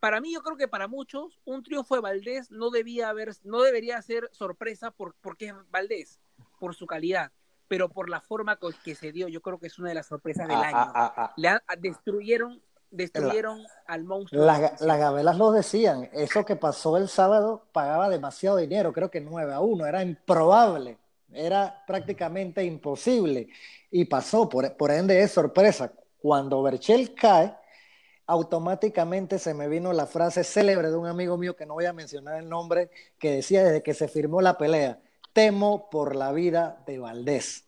para 0.00 0.20
mí 0.20 0.32
yo 0.34 0.42
creo 0.42 0.56
que 0.56 0.68
para 0.68 0.88
muchos 0.88 1.38
un 1.44 1.62
triunfo 1.62 1.94
de 1.94 2.00
Valdés 2.02 2.50
no 2.50 2.70
debía 2.70 3.08
haber, 3.08 3.32
no 3.42 3.62
debería 3.62 4.00
ser 4.02 4.28
sorpresa 4.32 4.90
por, 4.90 5.14
porque 5.20 5.46
es 5.46 5.54
Valdés, 5.70 6.20
por 6.58 6.74
su 6.74 6.86
calidad, 6.86 7.32
pero 7.68 7.88
por 7.88 8.10
la 8.10 8.20
forma 8.20 8.56
con 8.56 8.74
que 8.84 8.94
se 8.94 9.12
dio, 9.12 9.28
yo 9.28 9.40
creo 9.40 9.58
que 9.58 9.68
es 9.68 9.78
una 9.78 9.88
de 9.88 9.94
las 9.94 10.06
sorpresas 10.06 10.46
del 10.46 10.56
Ah, 10.56 10.66
año. 10.68 10.76
ah, 10.94 11.14
ah. 11.16 11.34
Le 11.36 11.58
destruyeron, 11.78 12.60
destruyeron 12.90 13.62
al 13.86 14.04
monstruo. 14.04 14.44
Las, 14.44 14.80
las 14.82 14.98
gabelas 14.98 15.38
lo 15.38 15.50
decían, 15.52 16.10
eso 16.12 16.44
que 16.44 16.56
pasó 16.56 16.96
el 16.98 17.08
sábado 17.08 17.64
pagaba 17.72 18.08
demasiado 18.10 18.58
dinero, 18.58 18.92
creo 18.92 19.10
que 19.10 19.20
9 19.22 19.52
a 19.54 19.60
1, 19.60 19.86
era 19.86 20.02
improbable, 20.02 20.98
era 21.32 21.82
prácticamente 21.86 22.62
imposible 22.62 23.48
y 23.90 24.04
pasó, 24.04 24.48
por, 24.48 24.76
por 24.76 24.90
ende 24.90 25.20
es 25.22 25.32
sorpresa. 25.32 25.92
Cuando 26.24 26.62
Berchel 26.62 27.14
cae, 27.14 27.54
automáticamente 28.26 29.38
se 29.38 29.52
me 29.52 29.68
vino 29.68 29.92
la 29.92 30.06
frase 30.06 30.42
célebre 30.42 30.88
de 30.88 30.96
un 30.96 31.06
amigo 31.06 31.36
mío 31.36 31.54
que 31.54 31.66
no 31.66 31.74
voy 31.74 31.84
a 31.84 31.92
mencionar 31.92 32.38
el 32.38 32.48
nombre, 32.48 32.88
que 33.18 33.30
decía 33.30 33.62
desde 33.62 33.82
que 33.82 33.92
se 33.92 34.08
firmó 34.08 34.40
la 34.40 34.56
pelea, 34.56 35.02
temo 35.34 35.90
por 35.90 36.16
la 36.16 36.32
vida 36.32 36.82
de 36.86 36.98
Valdés. 36.98 37.66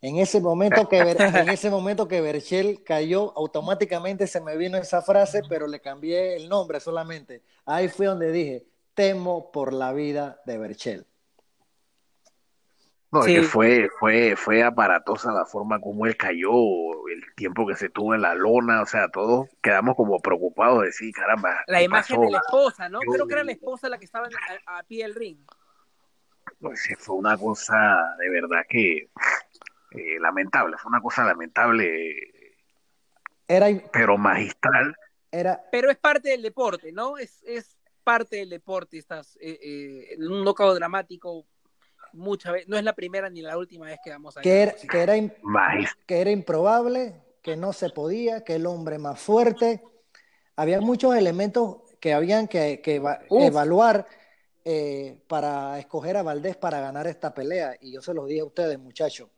En 0.00 0.16
ese 0.16 0.40
momento 0.40 0.88
que, 0.88 1.00
en 1.00 1.50
ese 1.50 1.68
momento 1.68 2.08
que 2.08 2.22
Berchel 2.22 2.82
cayó, 2.82 3.36
automáticamente 3.36 4.26
se 4.26 4.40
me 4.40 4.56
vino 4.56 4.78
esa 4.78 5.02
frase, 5.02 5.42
pero 5.46 5.66
le 5.66 5.82
cambié 5.82 6.34
el 6.34 6.48
nombre 6.48 6.80
solamente. 6.80 7.42
Ahí 7.66 7.88
fue 7.88 8.06
donde 8.06 8.32
dije, 8.32 8.64
temo 8.94 9.52
por 9.52 9.74
la 9.74 9.92
vida 9.92 10.40
de 10.46 10.56
Berchel. 10.56 11.06
No, 13.10 13.22
Sí. 13.22 13.34
es 13.36 13.40
que 13.40 13.46
fue, 13.46 13.88
fue, 13.98 14.36
fue 14.36 14.62
aparatosa 14.62 15.32
la 15.32 15.46
forma 15.46 15.80
como 15.80 16.04
él 16.04 16.16
cayó, 16.16 16.50
el 17.08 17.24
tiempo 17.36 17.66
que 17.66 17.74
se 17.74 17.88
tuvo 17.88 18.14
en 18.14 18.20
la 18.20 18.34
lona, 18.34 18.82
o 18.82 18.86
sea, 18.86 19.08
todos 19.08 19.48
quedamos 19.62 19.96
como 19.96 20.18
preocupados 20.20 20.80
de 20.80 20.86
decir, 20.88 21.14
caramba, 21.14 21.62
La 21.68 21.78
¿qué 21.78 21.84
imagen 21.84 22.16
pasó? 22.16 22.26
de 22.26 22.30
la 22.32 22.38
esposa, 22.38 22.88
¿no? 22.90 23.00
Yo- 23.06 23.12
Creo 23.12 23.26
que 23.26 23.32
era 23.32 23.44
la 23.44 23.52
esposa 23.52 23.88
la 23.88 23.98
que 23.98 24.04
estaba 24.04 24.28
a, 24.66 24.78
a 24.78 24.82
pie 24.82 25.04
del 25.04 25.14
ring. 25.14 25.38
Pues 26.60 26.82
sí, 26.82 26.94
fue 26.96 27.16
una 27.16 27.38
cosa 27.38 28.14
de 28.18 28.28
verdad 28.30 28.62
que 28.68 29.08
eh, 29.92 30.20
lamentable, 30.20 30.76
fue 30.76 30.90
una 30.90 31.00
cosa 31.00 31.24
lamentable, 31.24 32.14
Era, 33.46 33.68
pero 33.92 34.18
magistral. 34.18 34.94
era, 35.30 35.62
Pero 35.72 35.90
es 35.90 35.96
parte 35.96 36.28
del 36.30 36.42
deporte, 36.42 36.92
¿no? 36.92 37.16
Es, 37.16 37.42
es 37.44 37.78
parte 38.04 38.36
del 38.36 38.50
deporte. 38.50 38.98
Estás 38.98 39.36
eh, 39.40 39.58
eh, 39.62 40.14
en 40.14 40.30
un 40.30 40.44
knockout 40.44 40.76
dramático 40.76 41.46
muchas 42.12 42.52
veces. 42.52 42.68
No 42.68 42.76
es 42.76 42.84
la 42.84 42.94
primera 42.94 43.28
ni 43.30 43.42
la 43.42 43.56
última 43.56 43.86
vez 43.86 43.98
que 44.02 44.10
vamos 44.10 44.36
a 44.36 44.40
que 44.42 44.62
era, 44.62 44.72
que 44.72 45.00
era, 45.00 45.14
que 46.06 46.30
improbable, 46.30 47.14
que 47.42 47.56
no 47.56 47.72
se 47.72 47.90
podía, 47.90 48.44
que 48.44 48.56
el 48.56 48.66
hombre 48.66 48.98
más 48.98 49.20
fuerte. 49.20 49.82
Había 50.56 50.80
muchos 50.80 51.14
elementos 51.14 51.78
que 52.00 52.12
habían 52.12 52.48
que, 52.48 52.80
que 52.80 52.96
eva- 52.96 53.20
Uf. 53.28 53.42
evaluar 53.42 54.06
eh, 54.64 55.22
para 55.28 55.78
escoger 55.78 56.16
a 56.16 56.22
Valdés 56.22 56.56
para 56.56 56.80
ganar 56.80 57.06
esta 57.06 57.32
pelea. 57.32 57.76
Y 57.80 57.92
yo 57.92 58.02
se 58.02 58.12
los 58.14 58.26
dije 58.28 58.40
a 58.40 58.44
ustedes, 58.44 58.78
muchachos. 58.78 59.28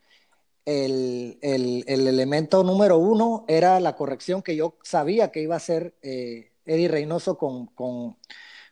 El, 0.64 1.38
el- 1.40 1.84
el 1.86 2.06
elemento 2.06 2.62
número 2.62 2.98
uno 2.98 3.44
era 3.48 3.80
la 3.80 3.96
corrección 3.96 4.42
que 4.42 4.56
yo 4.56 4.76
sabía 4.82 5.30
que 5.30 5.40
iba 5.42 5.54
a 5.54 5.58
hacer 5.58 5.94
eh, 6.02 6.52
Eddie 6.66 6.88
Reynoso 6.88 7.36
con, 7.38 7.66
con, 7.68 8.16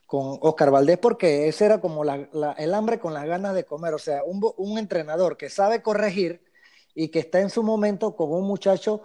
con 0.09 0.39
Oscar 0.41 0.71
Valdés, 0.71 0.97
porque 0.97 1.47
ese 1.47 1.65
era 1.65 1.79
como 1.81 2.03
el 2.03 2.73
hambre 2.73 2.99
con 2.99 3.13
las 3.13 3.25
ganas 3.27 3.53
de 3.53 3.63
comer. 3.63 3.93
O 3.93 3.99
sea, 3.99 4.23
un, 4.23 4.41
un 4.57 4.79
entrenador 4.79 5.37
que 5.37 5.49
sabe 5.51 5.83
corregir 5.83 6.41
y 6.95 7.09
que 7.09 7.19
está 7.19 7.41
en 7.41 7.51
su 7.51 7.61
momento 7.61 8.15
con 8.15 8.31
un 8.33 8.43
muchacho 8.47 9.03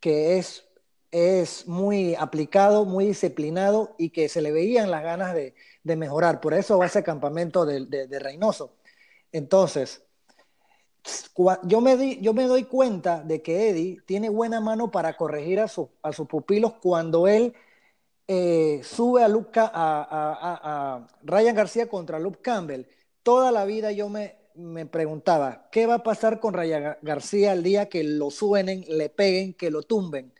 que 0.00 0.38
es, 0.38 0.66
es 1.10 1.68
muy 1.68 2.14
aplicado, 2.14 2.86
muy 2.86 3.04
disciplinado 3.06 3.94
y 3.98 4.08
que 4.10 4.30
se 4.30 4.40
le 4.40 4.50
veían 4.50 4.90
las 4.90 5.02
ganas 5.02 5.34
de, 5.34 5.54
de 5.84 5.96
mejorar. 5.96 6.40
Por 6.40 6.54
eso 6.54 6.78
va 6.78 6.86
ese 6.86 7.02
campamento 7.02 7.66
de, 7.66 7.84
de- 7.84 8.06
de 8.06 8.18
Reynoso. 8.18 8.72
Entonces, 9.32 10.02
yo 11.64 11.80
me, 11.80 12.18
yo 12.20 12.32
me 12.34 12.44
doy 12.44 12.64
cuenta 12.64 13.22
de 13.22 13.42
que 13.42 13.68
Eddie 13.70 13.98
tiene 14.06 14.28
buena 14.28 14.60
mano 14.60 14.90
para 14.90 15.16
corregir 15.16 15.60
a, 15.60 15.68
su- 15.68 15.90
a 16.02 16.12
sus 16.12 16.26
pupilos 16.26 16.74
cuando 16.82 17.28
él 17.28 17.54
eh, 18.28 18.80
sube 18.82 19.22
a, 19.22 19.28
Luke 19.28 19.58
a, 19.60 19.66
a- 19.66 20.02
a- 20.10 20.94
a 20.96 21.06
Ryan 21.22 21.54
García 21.54 21.88
contra 21.88 22.18
Luke 22.18 22.40
Campbell. 22.42 22.86
Toda 23.22 23.52
la 23.52 23.64
vida 23.64 23.92
yo 23.92 24.08
me, 24.08 24.36
me 24.54 24.86
preguntaba, 24.86 25.68
¿qué 25.70 25.86
va 25.86 25.94
a 25.94 26.02
pasar 26.02 26.40
con 26.40 26.54
Ryan 26.54 26.82
Ga- 26.84 26.98
García 27.02 27.52
el 27.52 27.62
día 27.62 27.88
que 27.88 28.02
lo 28.04 28.30
suenen, 28.30 28.84
le 28.88 29.08
peguen, 29.10 29.54
que 29.54 29.70
lo 29.70 29.82
tumben? 29.82 30.32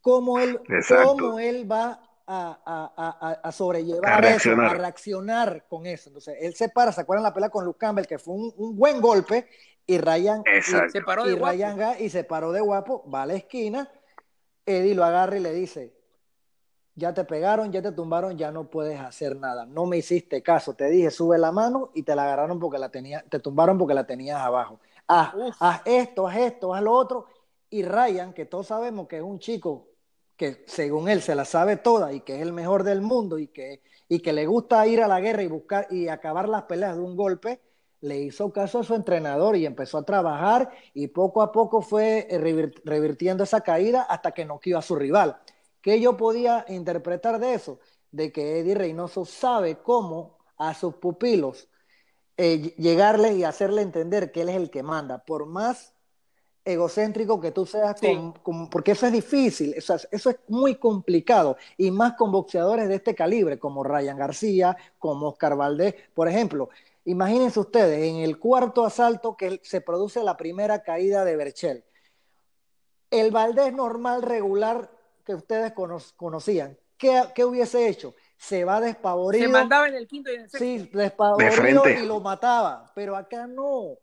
¿Cómo 0.00 0.38
él, 0.40 0.60
cómo 1.04 1.38
él 1.38 1.70
va 1.70 2.00
a, 2.26 2.58
a- 2.64 2.92
a- 2.96 3.28
a- 3.28 3.40
a 3.48 3.52
sobrellevar 3.52 4.10
A 4.12 4.18
eso, 4.18 4.28
reaccionar. 4.50 4.66
a 4.66 4.78
reaccionar 4.78 5.66
con 5.68 5.86
eso? 5.86 6.08
Entonces, 6.10 6.36
él 6.40 6.54
se 6.54 6.68
para, 6.70 6.90
¿se 6.92 7.00
acuerdan 7.02 7.22
la 7.24 7.32
pelea 7.34 7.50
con 7.50 7.64
Luke 7.64 7.78
Campbell? 7.78 8.06
Que 8.06 8.18
fue 8.18 8.34
un, 8.34 8.52
un 8.56 8.76
buen 8.76 9.00
golpe 9.00 9.46
y 9.86 9.98
Ryan, 9.98 10.42
y-. 10.58 10.90
Se 10.90 11.02
paró 11.02 11.24
de 11.24 11.32
y 11.32 11.36
guapo. 11.36 11.52
Ryan 11.52 11.78
Ga- 11.78 12.00
y 12.00 12.10
se 12.10 12.24
paró 12.24 12.50
de 12.50 12.60
guapo, 12.60 13.08
va 13.08 13.22
a 13.22 13.26
la 13.26 13.34
esquina, 13.34 13.88
Eddie 14.66 14.94
lo 14.96 15.04
agarra 15.04 15.36
y 15.36 15.40
le 15.40 15.52
dice, 15.52 15.92
ya 16.94 17.14
te 17.14 17.24
pegaron, 17.24 17.72
ya 17.72 17.82
te 17.82 17.92
tumbaron, 17.92 18.36
ya 18.36 18.50
no 18.50 18.68
puedes 18.68 19.00
hacer 19.00 19.36
nada, 19.36 19.64
no 19.66 19.86
me 19.86 19.96
hiciste 19.98 20.42
caso, 20.42 20.74
te 20.74 20.88
dije, 20.90 21.10
sube 21.10 21.38
la 21.38 21.52
mano 21.52 21.90
y 21.94 22.02
te 22.02 22.14
la 22.14 22.24
agarraron 22.24 22.58
porque 22.60 22.78
la 22.78 22.90
tenía, 22.90 23.24
te 23.28 23.38
tumbaron 23.40 23.78
porque 23.78 23.94
la 23.94 24.06
tenías 24.06 24.40
abajo. 24.40 24.78
Haz, 25.06 25.34
haz 25.60 25.82
esto, 25.86 26.26
haz 26.28 26.36
esto, 26.38 26.74
haz 26.74 26.82
lo 26.82 26.92
otro. 26.92 27.26
Y 27.70 27.82
Ryan, 27.84 28.32
que 28.34 28.44
todos 28.44 28.66
sabemos 28.68 29.08
que 29.08 29.16
es 29.18 29.22
un 29.22 29.38
chico 29.38 29.88
que 30.36 30.64
según 30.66 31.08
él 31.08 31.22
se 31.22 31.34
la 31.34 31.44
sabe 31.44 31.76
toda 31.76 32.12
y 32.12 32.20
que 32.20 32.36
es 32.36 32.42
el 32.42 32.52
mejor 32.52 32.82
del 32.84 33.00
mundo 33.00 33.38
y 33.38 33.48
que, 33.48 33.82
y 34.08 34.20
que 34.20 34.32
le 34.32 34.46
gusta 34.46 34.86
ir 34.86 35.02
a 35.02 35.08
la 35.08 35.20
guerra 35.20 35.42
y 35.42 35.46
buscar 35.46 35.86
y 35.90 36.08
acabar 36.08 36.48
las 36.48 36.62
peleas 36.64 36.96
de 36.96 37.02
un 37.02 37.16
golpe, 37.16 37.60
le 38.00 38.18
hizo 38.18 38.52
caso 38.52 38.80
a 38.80 38.84
su 38.84 38.94
entrenador 38.94 39.56
y 39.56 39.64
empezó 39.64 39.98
a 39.98 40.04
trabajar 40.04 40.70
y 40.92 41.08
poco 41.08 41.40
a 41.42 41.52
poco 41.52 41.82
fue 41.82 42.26
revir- 42.30 42.80
revirtiendo 42.84 43.44
esa 43.44 43.60
caída 43.60 44.02
hasta 44.02 44.32
que 44.32 44.44
noqueó 44.44 44.78
a 44.78 44.82
su 44.82 44.96
rival. 44.96 45.36
¿Qué 45.82 46.00
yo 46.00 46.16
podía 46.16 46.64
interpretar 46.68 47.38
de 47.38 47.54
eso? 47.54 47.78
De 48.10 48.32
que 48.32 48.60
Eddie 48.60 48.74
Reynoso 48.74 49.24
sabe 49.24 49.78
cómo 49.82 50.38
a 50.56 50.74
sus 50.74 50.94
pupilos 50.94 51.68
eh, 52.38 52.74
llegarles 52.78 53.36
y 53.36 53.44
hacerle 53.44 53.82
entender 53.82 54.32
que 54.32 54.40
él 54.42 54.48
es 54.48 54.56
el 54.56 54.70
que 54.70 54.82
manda, 54.82 55.22
por 55.24 55.44
más 55.46 55.92
egocéntrico 56.64 57.40
que 57.40 57.50
tú 57.50 57.66
seas, 57.66 57.98
Sí. 58.00 58.06
con- 58.06 58.32
con- 58.32 58.70
porque 58.70 58.92
eso 58.92 59.06
es 59.06 59.12
difícil, 59.12 59.74
eso 59.74 59.94
es, 59.94 60.08
eso 60.10 60.30
es 60.30 60.36
muy 60.48 60.76
complicado, 60.76 61.56
y 61.76 61.90
más 61.90 62.14
con 62.14 62.30
boxeadores 62.32 62.88
de 62.88 62.94
este 62.94 63.14
calibre, 63.14 63.58
como 63.58 63.82
Ryan 63.82 64.16
García, 64.16 64.76
como 64.98 65.28
Oscar 65.28 65.56
Valdés, 65.56 65.94
por 66.14 66.28
ejemplo. 66.28 66.68
Imagínense 67.04 67.58
ustedes, 67.58 68.04
en 68.08 68.16
el 68.16 68.38
cuarto 68.38 68.84
asalto 68.84 69.36
que 69.36 69.60
se 69.64 69.80
produce 69.80 70.22
la 70.22 70.36
primera 70.36 70.82
caída 70.84 71.24
de 71.24 71.36
Berchel, 71.36 71.84
el 73.10 73.30
Valdés 73.32 73.72
normal, 73.74 74.22
regular, 74.22 74.90
que 75.24 75.34
ustedes 75.34 75.72
cono- 75.72 75.98
conocían, 76.16 76.76
¿qué, 76.96 77.22
qué 77.34 77.44
hubiese 77.44 77.88
hecho? 77.88 78.14
Se 78.36 78.64
va 78.64 78.78
Se 78.80 78.86
despavorido. 78.86 79.50
mandaba 79.50 79.88
en 79.88 79.94
el 79.94 80.06
quinto 80.08 80.30
y 80.30 80.34
en 80.34 80.40
el 80.42 80.50
sexto. 80.50 80.64
Sí, 80.64 80.90
despavorido 80.92 81.82
De 81.82 82.00
y 82.00 82.06
lo 82.06 82.20
mataba, 82.20 82.90
pero 82.94 83.16
acá 83.16 83.46
no. 83.46 83.96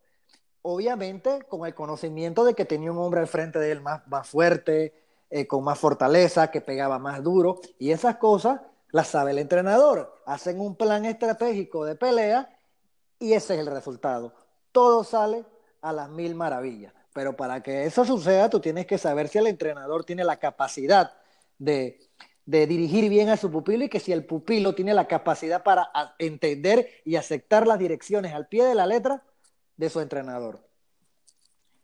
Obviamente 0.61 1.43
con 1.47 1.65
el 1.65 1.73
conocimiento 1.73 2.43
de 2.43 2.53
que 2.53 2.65
tenía 2.65 2.91
un 2.91 2.97
hombre 2.99 3.21
al 3.21 3.27
frente 3.27 3.59
de 3.59 3.71
él 3.71 3.81
más, 3.81 4.05
más 4.07 4.27
fuerte, 4.27 4.93
eh, 5.29 5.47
con 5.47 5.63
más 5.63 5.79
fortaleza, 5.79 6.51
que 6.51 6.61
pegaba 6.61 6.99
más 6.99 7.23
duro, 7.23 7.59
y 7.77 7.91
esas 7.91 8.17
cosas 8.17 8.61
las 8.91 9.07
sabe 9.07 9.31
el 9.31 9.39
entrenador. 9.39 10.13
Hacen 10.25 10.59
un 10.59 10.75
plan 10.75 11.05
estratégico 11.05 11.85
de 11.85 11.95
pelea 11.95 12.49
y 13.19 13.33
ese 13.33 13.53
es 13.55 13.59
el 13.61 13.67
resultado. 13.67 14.33
Todo 14.71 15.03
sale 15.03 15.45
a 15.81 15.93
las 15.93 16.09
mil 16.09 16.35
maravillas. 16.35 16.93
Pero 17.13 17.35
para 17.35 17.61
que 17.61 17.85
eso 17.85 18.05
suceda, 18.05 18.49
tú 18.49 18.59
tienes 18.59 18.85
que 18.85 18.97
saber 18.97 19.27
si 19.27 19.37
el 19.37 19.47
entrenador 19.47 20.05
tiene 20.05 20.23
la 20.23 20.37
capacidad 20.37 21.13
de, 21.57 21.99
de 22.45 22.67
dirigir 22.67 23.09
bien 23.09 23.29
a 23.29 23.37
su 23.37 23.51
pupilo 23.51 23.85
y 23.85 23.89
que 23.89 23.99
si 23.99 24.11
el 24.11 24.25
pupilo 24.25 24.73
tiene 24.73 24.93
la 24.93 25.07
capacidad 25.07 25.63
para 25.63 25.91
entender 26.17 26.89
y 27.05 27.15
aceptar 27.15 27.67
las 27.67 27.79
direcciones 27.79 28.33
al 28.33 28.47
pie 28.47 28.65
de 28.65 28.75
la 28.75 28.85
letra 28.85 29.23
de 29.77 29.89
su 29.89 29.99
entrenador. 29.99 30.59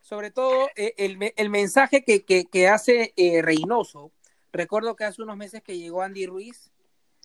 Sobre 0.02 0.30
todo 0.30 0.70
eh, 0.76 0.94
el, 0.98 1.34
el 1.36 1.50
mensaje 1.50 2.04
que, 2.04 2.24
que, 2.24 2.68
hace 2.68 3.14
eh, 3.16 3.42
Reynoso. 3.42 4.12
Recuerdo 4.52 4.96
que 4.96 5.04
hace 5.04 5.22
unos 5.22 5.38
meses 5.38 5.64
que 5.64 5.78
llegó 5.78 6.02
Andy 6.02 6.28
Ruiz, 6.28 6.72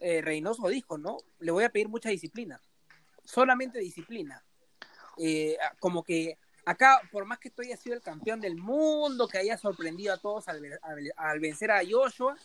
eh, 0.01 0.23
Reynoso 0.23 0.69
dijo, 0.69 0.97
¿no? 0.97 1.19
Le 1.39 1.53
voy 1.53 1.65
a 1.65 1.71
pedir 1.71 1.89
mucha 1.89 2.09
disciplina. 2.09 2.61
Solamente 3.25 3.79
disciplina. 3.79 4.43
Eh, 5.19 5.57
como 5.79 6.03
que 6.03 6.39
acá, 6.71 7.01
por 7.11 7.25
más 7.25 7.39
que 7.39 7.51
tú 7.51 7.63
hayas 7.63 7.81
sido 7.81 7.97
el 7.97 8.03
campeón 8.03 8.41
del 8.41 8.57
mundo, 8.57 9.29
que 9.29 9.39
haya 9.39 9.57
sorprendido 9.59 10.15
a 10.15 10.19
todos 10.19 10.49
al, 10.49 10.61
al, 11.17 11.41
vencer 11.41 11.71
a 11.71 11.81
Joshua, 11.89 12.37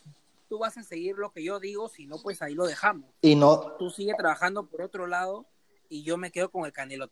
tú 0.48 0.58
vas 0.58 0.76
a 0.76 0.82
seguir 0.82 1.16
lo 1.16 1.30
que 1.30 1.44
yo 1.44 1.60
digo, 1.60 1.88
si 1.88 2.06
no, 2.06 2.16
pues 2.22 2.42
ahí 2.42 2.54
lo 2.54 2.66
dejamos. 2.66 3.08
Y 3.22 3.36
no. 3.36 3.74
Tú 3.78 3.90
sigue 3.90 4.14
trabajando 4.14 4.66
por 4.66 4.82
otro 4.82 5.06
lado 5.06 5.46
y 5.88 6.02
yo 6.02 6.16
me 6.16 6.32
quedo 6.32 6.50
con 6.50 6.66
el 6.66 6.72
Canelo 6.72 7.08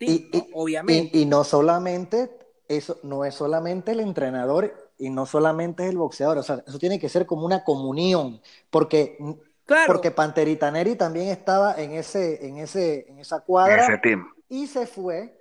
obviamente. 0.52 1.16
Y, 1.16 1.26
no 1.26 1.44
solamente, 1.44 2.36
eso 2.68 2.98
no 3.02 3.24
es 3.24 3.34
solamente 3.34 3.92
el 3.92 4.00
entrenador 4.00 4.74
y 4.98 5.10
no 5.10 5.26
solamente 5.26 5.84
es 5.84 5.90
el 5.90 5.98
boxeador, 5.98 6.38
o 6.38 6.42
sea, 6.42 6.62
eso 6.66 6.78
tiene 6.78 6.98
que 6.98 7.08
ser 7.08 7.26
como 7.26 7.44
una 7.44 7.64
comunión, 7.64 8.40
porque, 8.70 9.18
claro. 9.66 9.92
porque 9.92 10.12
Panterita 10.12 10.70
Neri 10.70 10.94
también 10.94 11.28
estaba 11.28 11.74
en, 11.74 11.92
ese, 11.92 12.46
en, 12.46 12.58
ese, 12.58 13.06
en 13.08 13.18
esa 13.18 13.40
cuadra 13.40 14.00
y 14.48 14.68
se 14.68 14.86
fue 14.86 15.36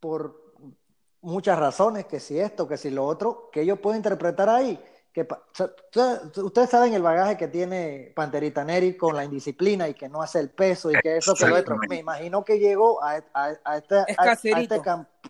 por 0.00 0.47
muchas 1.20 1.58
razones, 1.58 2.06
que 2.06 2.20
si 2.20 2.38
esto, 2.38 2.66
que 2.68 2.76
si 2.76 2.90
lo 2.90 3.04
otro, 3.04 3.50
que 3.52 3.64
yo 3.64 3.80
puedo 3.80 3.96
interpretar 3.96 4.48
ahí 4.48 4.78
ustedes 6.36 6.70
saben 6.70 6.94
el 6.94 7.02
bagaje 7.02 7.36
que 7.36 7.48
tiene 7.48 8.12
Panterita 8.14 8.64
Neri 8.64 8.96
con 8.96 9.16
la 9.16 9.24
indisciplina 9.24 9.88
y 9.88 9.94
que 9.94 10.08
no 10.08 10.22
hace 10.22 10.40
el 10.40 10.50
peso 10.50 10.90
y 10.90 10.94
que 11.00 11.16
eso 11.16 11.34
que 11.34 11.46
lo 11.46 11.56
otro. 11.56 11.76
Me 11.88 11.96
imagino 11.96 12.44
que 12.44 12.58
llegó 12.58 13.02
a, 13.02 13.16
este, 13.76 14.04
este 14.08 14.80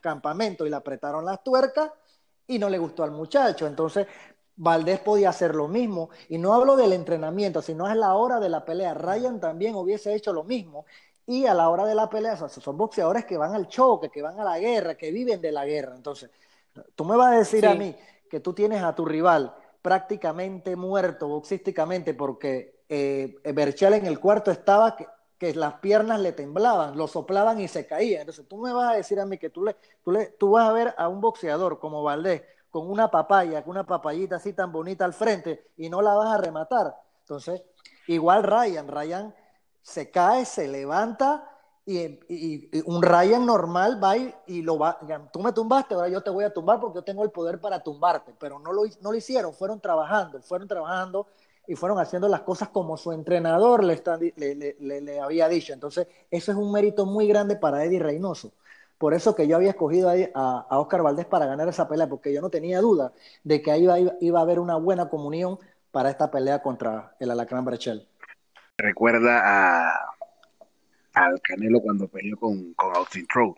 campamento 0.00 0.66
y 0.66 0.71
le 0.71 0.76
apretaron 0.76 1.25
las 1.25 1.42
tuercas 1.42 1.90
y 2.47 2.59
no 2.59 2.68
le 2.68 2.78
gustó 2.78 3.04
al 3.04 3.11
muchacho. 3.11 3.66
Entonces, 3.66 4.07
Valdés 4.57 5.00
podía 5.00 5.30
hacer 5.30 5.54
lo 5.54 5.68
mismo. 5.68 6.11
Y 6.28 6.38
no 6.38 6.54
hablo 6.54 6.76
del 6.76 6.92
entrenamiento, 6.92 7.62
sino 7.62 7.87
a 7.87 7.95
la 7.95 8.14
hora 8.14 8.40
de 8.40 8.49
la 8.49 8.64
pelea. 8.64 8.95
Ryan 8.95 9.40
también 9.40 9.75
hubiese 9.75 10.14
hecho 10.14 10.33
lo 10.33 10.45
mismo. 10.45 10.85
Y 11.28 11.44
a 11.44 11.52
la 11.52 11.68
hora 11.68 11.85
de 11.85 11.94
la 11.94 12.08
pelea, 12.08 12.38
son 12.38 12.78
boxeadores 12.78 13.26
que 13.26 13.37
van 13.37 13.54
al 13.54 13.68
choque, 13.68 14.08
que 14.08 14.23
van 14.23 14.40
a 14.40 14.44
la 14.44 14.58
guerra, 14.58 14.94
que 14.94 15.11
viven 15.11 15.42
de 15.42 15.52
la 15.52 15.66
guerra. 15.66 15.94
Entonces, 15.94 16.30
tú 16.97 17.04
me 17.04 17.16
vas 17.16 17.35
a 17.35 17.38
decir 17.38 17.66
a 17.66 17.75
mí 17.75 17.94
que 18.30 18.40
tú 18.40 18.54
tienes 18.54 18.82
a 18.82 18.94
tu 18.94 19.04
rival 19.04 19.54
prácticamente 19.82 20.75
muerto 20.75 21.28
boxísticamente 21.28 22.14
porque 22.14 22.82
eh, 22.88 23.38
Berchel 23.54 23.92
en 23.92 24.06
el 24.06 24.18
cuarto 24.18 24.50
estaba 24.50 24.97
que, 24.97 25.06
las 25.54 25.75
piernas 25.75 26.18
le 26.18 26.32
temblaban, 26.32 26.97
lo 26.97 27.06
soplaban 27.06 27.61
y 27.61 27.68
se 27.68 27.87
caía. 27.87 28.20
Entonces 28.20 28.49
tú 28.49 28.56
me 28.56 28.73
vas 28.73 28.94
a 28.94 28.97
decir 28.97 29.20
a 29.20 29.26
mí 29.26 29.37
que 29.37 29.50
tú, 29.50 29.66
le, 29.66 29.76
tú, 30.02 30.12
le, 30.12 30.28
tú 30.28 30.52
vas 30.52 30.66
a 30.66 30.73
ver 30.73 30.94
a 30.97 31.08
un 31.08 31.20
boxeador 31.20 31.78
como 31.78 32.02
Valdés 32.02 32.40
con 32.70 32.90
una 32.90 33.11
papaya, 33.11 33.62
con 33.62 33.73
una 33.73 33.85
papayita 33.85 34.37
así 34.37 34.54
tan 34.54 34.73
bonita 34.73 35.04
al 35.04 35.12
frente 35.12 35.66
y 35.76 35.90
no 35.90 36.00
la 36.00 36.14
vas 36.14 36.35
a 36.35 36.38
rematar. 36.38 36.97
Entonces, 37.20 37.62
igual 38.06 38.44
Ryan, 38.44 38.88
Ryan 38.88 39.35
se 39.88 40.11
cae, 40.11 40.45
se 40.45 40.68
levanta 40.68 41.49
y, 41.87 42.83
un 42.85 43.02
Ryan 43.02 43.47
normal 43.47 44.02
va 44.02 44.16
y, 44.18 44.61
lo 44.61 44.78
va, 44.78 44.99
tú 45.33 45.40
me 45.40 45.52
tumbaste, 45.52 45.95
ahora 45.95 46.09
yo 46.09 46.23
te 46.23 46.28
voy 46.28 46.45
a 46.45 46.52
tumbar 46.52 46.78
porque 46.78 46.97
yo 46.97 47.02
tengo 47.02 47.25
el 47.25 47.30
poder 47.30 47.59
para 47.59 47.83
tumbarte, 47.83 48.35
pero 48.38 48.59
no 48.59 48.75
lo, 48.75 48.83
no 49.00 49.12
lo 49.12 49.14
hicieron, 49.14 49.54
fueron 49.54 49.80
trabajando, 49.80 50.42
fueron 50.42 50.68
trabajando 50.68 51.26
y 51.66 51.75
fueron 51.75 51.99
haciendo 51.99 52.28
las 52.28 52.42
cosas 52.42 52.68
como 52.68 52.99
su 52.99 53.12
entrenador 53.12 53.83
le, 53.83 54.02
le, 54.37 55.00
le, 55.00 55.21
había 55.21 55.49
dicho. 55.49 55.73
Entonces, 55.73 56.07
eso 56.30 56.52
es 56.52 56.59
un 56.59 56.71
mérito 56.73 57.07
muy 57.07 57.26
grande 57.26 57.57
para 57.57 57.85
Eddie 57.85 58.00
Reynoso. 58.00 58.52
Por 58.99 59.14
eso 59.14 59.35
que 59.35 59.47
yo 59.47 59.57
había 59.57 59.71
escogido 59.71 60.11
a, 60.11 60.66
a, 60.68 60.80
Oscar 60.80 61.02
Valdés 61.02 61.27
para 61.27 61.46
ganar 61.46 61.68
esa 61.68 61.88
pelea, 61.88 62.09
porque 62.09 62.33
yo 62.33 62.42
no 62.42 62.51
tenía 62.51 62.81
duda 62.81 63.12
de 63.44 63.62
que 63.62 63.70
ahí 63.70 63.85
iba, 63.85 63.96
iba 64.20 64.38
a 64.38 64.42
haber 64.42 64.59
una 64.59 64.77
buena 64.77 65.09
comunión 65.09 65.59
para 65.90 66.11
esta 66.11 66.31
pelea 66.31 66.62
contra 66.62 67.14
el 67.20 67.31
Alacrán 67.31 67.64
Brechel. 67.64 68.08
Recuerda 68.78 69.42
a 69.44 70.08
al 71.14 71.40
Canelo 71.42 71.80
cuando 71.80 72.06
peleó 72.08 72.36
con, 72.36 72.72
con 72.74 72.94
Austin 72.94 73.26
Trout. 73.26 73.56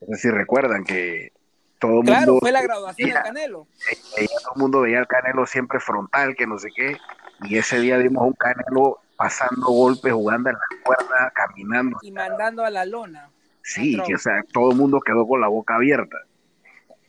No 0.00 0.08
sé 0.08 0.22
si 0.22 0.30
recuerdan 0.30 0.84
que 0.84 1.32
todo 1.78 2.00
el 2.00 2.06
claro, 2.06 2.38
fue 2.38 2.52
la 2.52 2.62
graduación 2.62 3.10
del 3.10 3.22
Canelo. 3.22 3.66
todo 4.14 4.54
el 4.54 4.60
mundo 4.60 4.80
veía 4.82 4.98
al 4.98 5.06
Canelo 5.06 5.46
siempre 5.46 5.80
frontal, 5.80 6.34
que 6.36 6.46
no 6.46 6.58
sé 6.58 6.68
qué, 6.74 6.96
y 7.44 7.56
ese 7.56 7.80
día 7.80 7.96
vimos 7.96 8.22
a 8.22 8.26
un 8.26 8.34
Canelo 8.34 9.00
pasando 9.16 9.66
golpes, 9.66 10.12
jugando 10.12 10.50
en 10.50 10.56
la 10.56 10.82
cuerda, 10.84 11.32
caminando. 11.34 11.98
Y 12.02 12.12
mandando 12.12 12.64
a 12.64 12.70
la 12.70 12.84
lona. 12.84 13.30
Sí, 13.62 13.98
que, 14.06 14.16
o 14.16 14.18
sea, 14.18 14.42
todo 14.52 14.72
el 14.72 14.76
mundo 14.76 15.00
quedó 15.00 15.26
con 15.26 15.40
la 15.40 15.48
boca 15.48 15.76
abierta. 15.76 16.18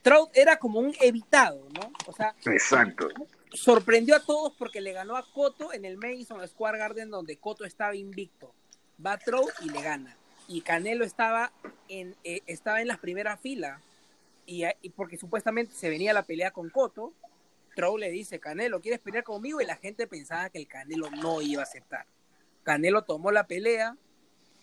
Trout 0.02 0.30
era 0.34 0.56
como 0.56 0.80
un 0.80 0.94
evitado, 1.00 1.68
¿no? 1.74 1.92
O 2.06 2.12
sea, 2.12 2.34
Exacto. 2.46 3.08
Sorprendió 3.54 4.16
a 4.16 4.20
todos 4.20 4.52
porque 4.58 4.80
le 4.80 4.92
ganó 4.92 5.16
a 5.16 5.24
Cotto 5.32 5.72
en 5.72 5.84
el 5.84 5.96
Madison 5.96 6.46
Square 6.46 6.78
Garden 6.78 7.10
donde 7.10 7.38
Cotto 7.38 7.64
estaba 7.64 7.96
invicto 7.96 8.52
va 9.04 9.18
Trout 9.18 9.50
y 9.62 9.70
le 9.70 9.82
gana. 9.82 10.16
Y 10.48 10.60
Canelo 10.60 11.04
estaba 11.04 11.52
en, 11.88 12.14
eh, 12.24 12.42
estaba 12.46 12.82
en 12.82 12.88
las 12.88 12.98
primeras 12.98 13.40
filas. 13.40 13.80
Y, 14.46 14.64
porque 14.90 15.16
supuestamente 15.16 15.74
se 15.74 15.88
venía 15.88 16.12
la 16.12 16.22
pelea 16.22 16.50
con 16.50 16.68
Coto, 16.68 17.14
Trout 17.74 17.98
le 17.98 18.10
dice, 18.10 18.38
Canelo, 18.38 18.80
¿quieres 18.80 19.00
pelear 19.00 19.24
conmigo? 19.24 19.60
Y 19.60 19.64
la 19.64 19.76
gente 19.76 20.06
pensaba 20.06 20.50
que 20.50 20.58
el 20.58 20.68
Canelo 20.68 21.10
no 21.10 21.40
iba 21.40 21.62
a 21.62 21.64
aceptar. 21.64 22.06
Canelo 22.62 23.02
tomó 23.02 23.30
la 23.32 23.46
pelea 23.46 23.96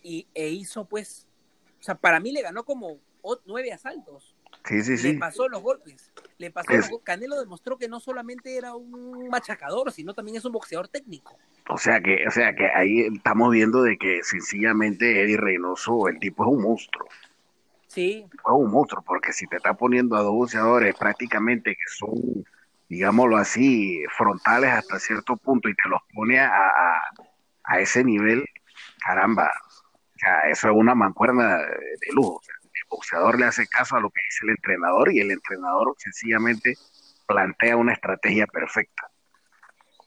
y, 0.04 0.28
e 0.36 0.50
hizo 0.50 0.86
pues, 0.86 1.26
o 1.80 1.84
sea, 1.84 1.96
para 1.96 2.20
mí 2.20 2.32
le 2.32 2.42
ganó 2.44 2.64
como 2.64 3.00
nueve 3.46 3.72
asaltos. 3.72 4.36
Sí, 4.66 4.84
sí, 4.84 4.98
sí. 4.98 5.14
Le 5.14 5.20
pasó 5.20 5.48
los 5.48 5.62
golpes. 5.62 6.12
Le 6.38 6.52
pasó 6.52 7.00
Canelo 7.04 7.40
demostró 7.40 7.78
que 7.78 7.88
no 7.88 8.00
solamente 8.00 8.56
era 8.56 8.76
un 8.76 9.28
machacador, 9.30 9.92
sino 9.92 10.14
también 10.14 10.38
es 10.38 10.46
un 10.46 10.52
boxeador 10.52 10.88
técnico. 10.88 11.38
O 11.70 11.78
sea 11.78 12.02
que, 12.02 12.28
o 12.28 12.32
sea 12.32 12.54
que 12.54 12.68
ahí 12.68 13.02
estamos 13.02 13.52
viendo 13.52 13.82
de 13.84 13.98
que 13.98 14.24
sencillamente 14.24 15.24
Eddie 15.24 15.38
Reynoso, 15.38 16.08
el 16.08 16.20
tipo 16.20 16.44
es 16.44 16.52
un 16.52 16.62
monstruo. 16.62 17.08
Sí. 17.88 18.26
Es 18.32 18.40
un 18.46 18.72
monstruo, 18.72 19.04
porque 19.06 19.34
si 19.34 19.48
te 19.48 19.58
está 19.58 19.74
poniendo 19.74 20.16
a 20.16 20.22
dos 20.22 20.34
boxeadores 20.34 20.96
prácticamente 20.96 21.72
que 21.72 21.96
son, 21.98 22.46
digámoslo 22.88 23.38
así, 23.38 24.04
frontales 24.16 24.72
hasta 24.72 25.00
cierto 25.00 25.38
punto 25.38 25.70
y 25.70 25.76
te 25.76 25.90
los 25.90 26.00
pone 26.14 26.40
a, 26.40 26.52
a, 27.64 27.80
ese 27.80 28.04
nivel, 28.04 28.46
caramba, 29.06 29.52
o 29.86 30.20
sea, 30.20 30.40
eso 30.50 30.70
es 30.70 30.74
una 30.76 30.96
mancuerna 30.96 31.58
de, 31.58 32.14
lujo 32.14 32.42
boxeador 32.92 33.40
le 33.40 33.46
hace 33.46 33.66
caso 33.68 33.96
a 33.96 34.00
lo 34.00 34.10
que 34.10 34.22
dice 34.30 34.46
el 34.46 34.52
entrenador 34.52 35.12
y 35.12 35.20
el 35.20 35.32
entrenador 35.32 35.96
sencillamente 35.98 36.78
plantea 37.26 37.78
una 37.78 37.94
estrategia 37.94 38.46
perfecta. 38.46 39.10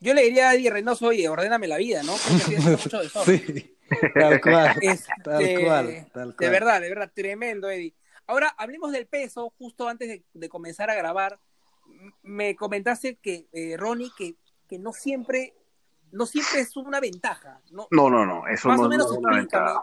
Yo 0.00 0.12
le 0.12 0.22
diría 0.22 0.50
a 0.50 0.54
Eddie 0.54 0.70
Reynoso, 0.70 1.06
oye, 1.06 1.28
ordéname 1.28 1.66
la 1.66 1.78
vida, 1.78 2.02
¿no? 2.02 2.12
mucho 2.70 3.00
de 3.00 3.08
Sí, 3.08 3.76
tal 4.14 4.40
cual, 4.40 4.76
tal 5.24 5.60
cual, 6.12 6.36
De 6.38 6.48
verdad, 6.48 6.80
de 6.80 6.88
verdad, 6.88 7.12
tremendo, 7.14 7.70
Eddie. 7.70 7.94
Ahora, 8.26 8.54
hablemos 8.58 8.92
del 8.92 9.06
peso, 9.06 9.52
justo 9.58 9.88
antes 9.88 10.22
de, 10.32 10.48
comenzar 10.48 10.90
a 10.90 10.94
grabar, 10.94 11.40
me 12.22 12.54
comentaste 12.54 13.16
que, 13.16 13.48
eh, 13.52 13.76
Ronnie, 13.76 14.10
que, 14.16 14.36
que 14.68 14.78
no 14.78 14.92
siempre 14.92 15.54
no 16.14 16.26
siempre 16.26 16.60
es 16.60 16.76
una 16.76 17.00
ventaja. 17.00 17.60
No, 17.70 17.88
no, 17.90 18.24
no, 18.24 18.46
eso 18.46 18.68
no, 18.68 18.92
es 18.92 19.10
una 19.10 19.36
ventaja. 19.36 19.82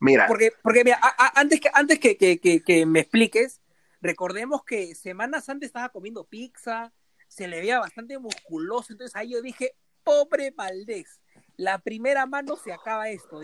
Mira. 0.00 0.26
Porque, 0.26 0.52
porque 0.62 0.84
mira, 0.84 0.98
antes, 1.34 1.60
que, 1.60 1.70
antes 1.72 1.98
que, 1.98 2.16
que, 2.16 2.86
me 2.86 3.00
expliques, 3.00 3.60
recordemos 4.00 4.64
que 4.64 4.94
semanas 4.94 5.48
antes 5.48 5.68
estaba 5.68 5.88
comiendo 5.88 6.24
pizza, 6.24 6.92
se 7.28 7.48
le 7.48 7.60
veía 7.60 7.80
bastante 7.80 8.18
musculoso, 8.18 8.92
entonces 8.92 9.16
ahí 9.16 9.30
yo 9.30 9.42
dije, 9.42 9.74
pobre 10.02 10.50
Valdés, 10.50 11.20
la 11.56 11.78
primera 11.78 12.26
mano 12.26 12.56
se 12.56 12.72
acaba 12.72 13.08
esto. 13.08 13.40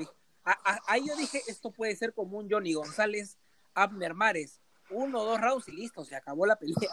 ahí 0.86 1.06
yo 1.06 1.16
dije, 1.16 1.40
esto 1.48 1.70
puede 1.70 1.96
ser 1.96 2.12
como 2.12 2.38
un 2.38 2.50
Johnny 2.50 2.74
González, 2.74 3.38
Abner 3.74 4.14
Mares, 4.14 4.60
uno 4.90 5.20
o 5.20 5.24
dos 5.24 5.40
rounds 5.40 5.68
y 5.68 5.72
listo, 5.72 6.04
se 6.04 6.16
acabó 6.16 6.46
la 6.46 6.56
pelea. 6.56 6.90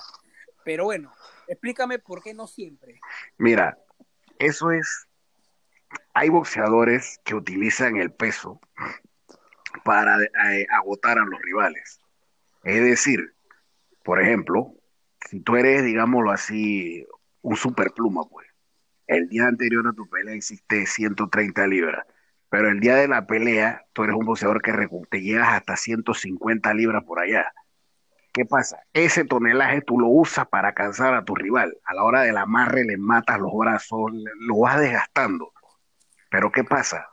Pero 0.63 0.85
bueno, 0.85 1.13
explícame 1.47 1.99
por 1.99 2.21
qué 2.21 2.33
no 2.33 2.47
siempre. 2.47 2.99
Mira, 3.37 3.77
eso 4.39 4.71
es, 4.71 5.07
hay 6.13 6.29
boxeadores 6.29 7.19
que 7.23 7.35
utilizan 7.35 7.95
el 7.97 8.11
peso 8.11 8.59
para 9.83 10.17
eh, 10.23 10.67
agotar 10.69 11.17
a 11.19 11.25
los 11.25 11.41
rivales. 11.41 11.99
Es 12.63 12.83
decir, 12.83 13.33
por 14.03 14.21
ejemplo, 14.21 14.73
si 15.29 15.39
tú 15.41 15.55
eres, 15.55 15.83
digámoslo 15.83 16.31
así, 16.31 17.05
un 17.41 17.55
superpluma, 17.55 18.23
pues, 18.29 18.47
el 19.07 19.29
día 19.29 19.47
anterior 19.47 19.87
a 19.87 19.93
tu 19.93 20.07
pelea 20.09 20.35
hiciste 20.35 20.85
130 20.85 21.65
libras, 21.67 22.05
pero 22.49 22.69
el 22.69 22.79
día 22.79 22.95
de 22.95 23.07
la 23.07 23.25
pelea 23.25 23.85
tú 23.93 24.03
eres 24.03 24.15
un 24.15 24.25
boxeador 24.25 24.61
que 24.61 24.73
te 25.09 25.21
llegas 25.21 25.49
hasta 25.49 25.75
150 25.75 26.73
libras 26.73 27.03
por 27.03 27.19
allá. 27.19 27.51
¿Qué 28.33 28.45
pasa? 28.45 28.79
Ese 28.93 29.25
tonelaje 29.25 29.81
tú 29.81 29.99
lo 29.99 30.07
usas 30.07 30.47
para 30.47 30.73
cansar 30.73 31.13
a 31.15 31.25
tu 31.25 31.35
rival. 31.35 31.75
A 31.85 31.93
la 31.93 32.03
hora 32.03 32.21
del 32.21 32.37
amarre 32.37 32.83
le 32.83 32.97
matas 32.97 33.39
los 33.39 33.51
brazos, 33.57 34.11
lo 34.39 34.59
vas 34.59 34.79
desgastando. 34.79 35.51
Pero 36.29 36.51
¿qué 36.51 36.63
pasa? 36.63 37.09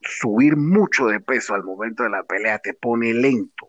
Subir 0.00 0.56
mucho 0.56 1.06
de 1.06 1.20
peso 1.20 1.54
al 1.54 1.64
momento 1.64 2.02
de 2.02 2.10
la 2.10 2.22
pelea 2.22 2.58
te 2.58 2.74
pone 2.74 3.12
lento. 3.14 3.68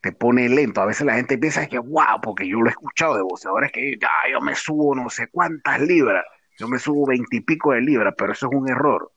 Te 0.00 0.12
pone 0.12 0.48
lento. 0.48 0.82
A 0.82 0.86
veces 0.86 1.06
la 1.06 1.14
gente 1.14 1.38
piensa 1.38 1.66
que, 1.66 1.78
wow, 1.78 2.20
porque 2.22 2.46
yo 2.46 2.60
lo 2.60 2.66
he 2.66 2.70
escuchado 2.70 3.16
de 3.16 3.22
boxeadores 3.22 3.72
que 3.72 3.96
ya 3.98 4.10
yo 4.30 4.40
me 4.40 4.54
subo 4.54 4.94
no 4.94 5.08
sé 5.08 5.28
cuántas 5.28 5.80
libras, 5.80 6.24
yo 6.58 6.68
me 6.68 6.78
subo 6.78 7.06
veintipico 7.06 7.72
de 7.72 7.80
libras, 7.80 8.14
pero 8.16 8.32
eso 8.32 8.48
es 8.50 8.56
un 8.56 8.68
error. 8.68 9.10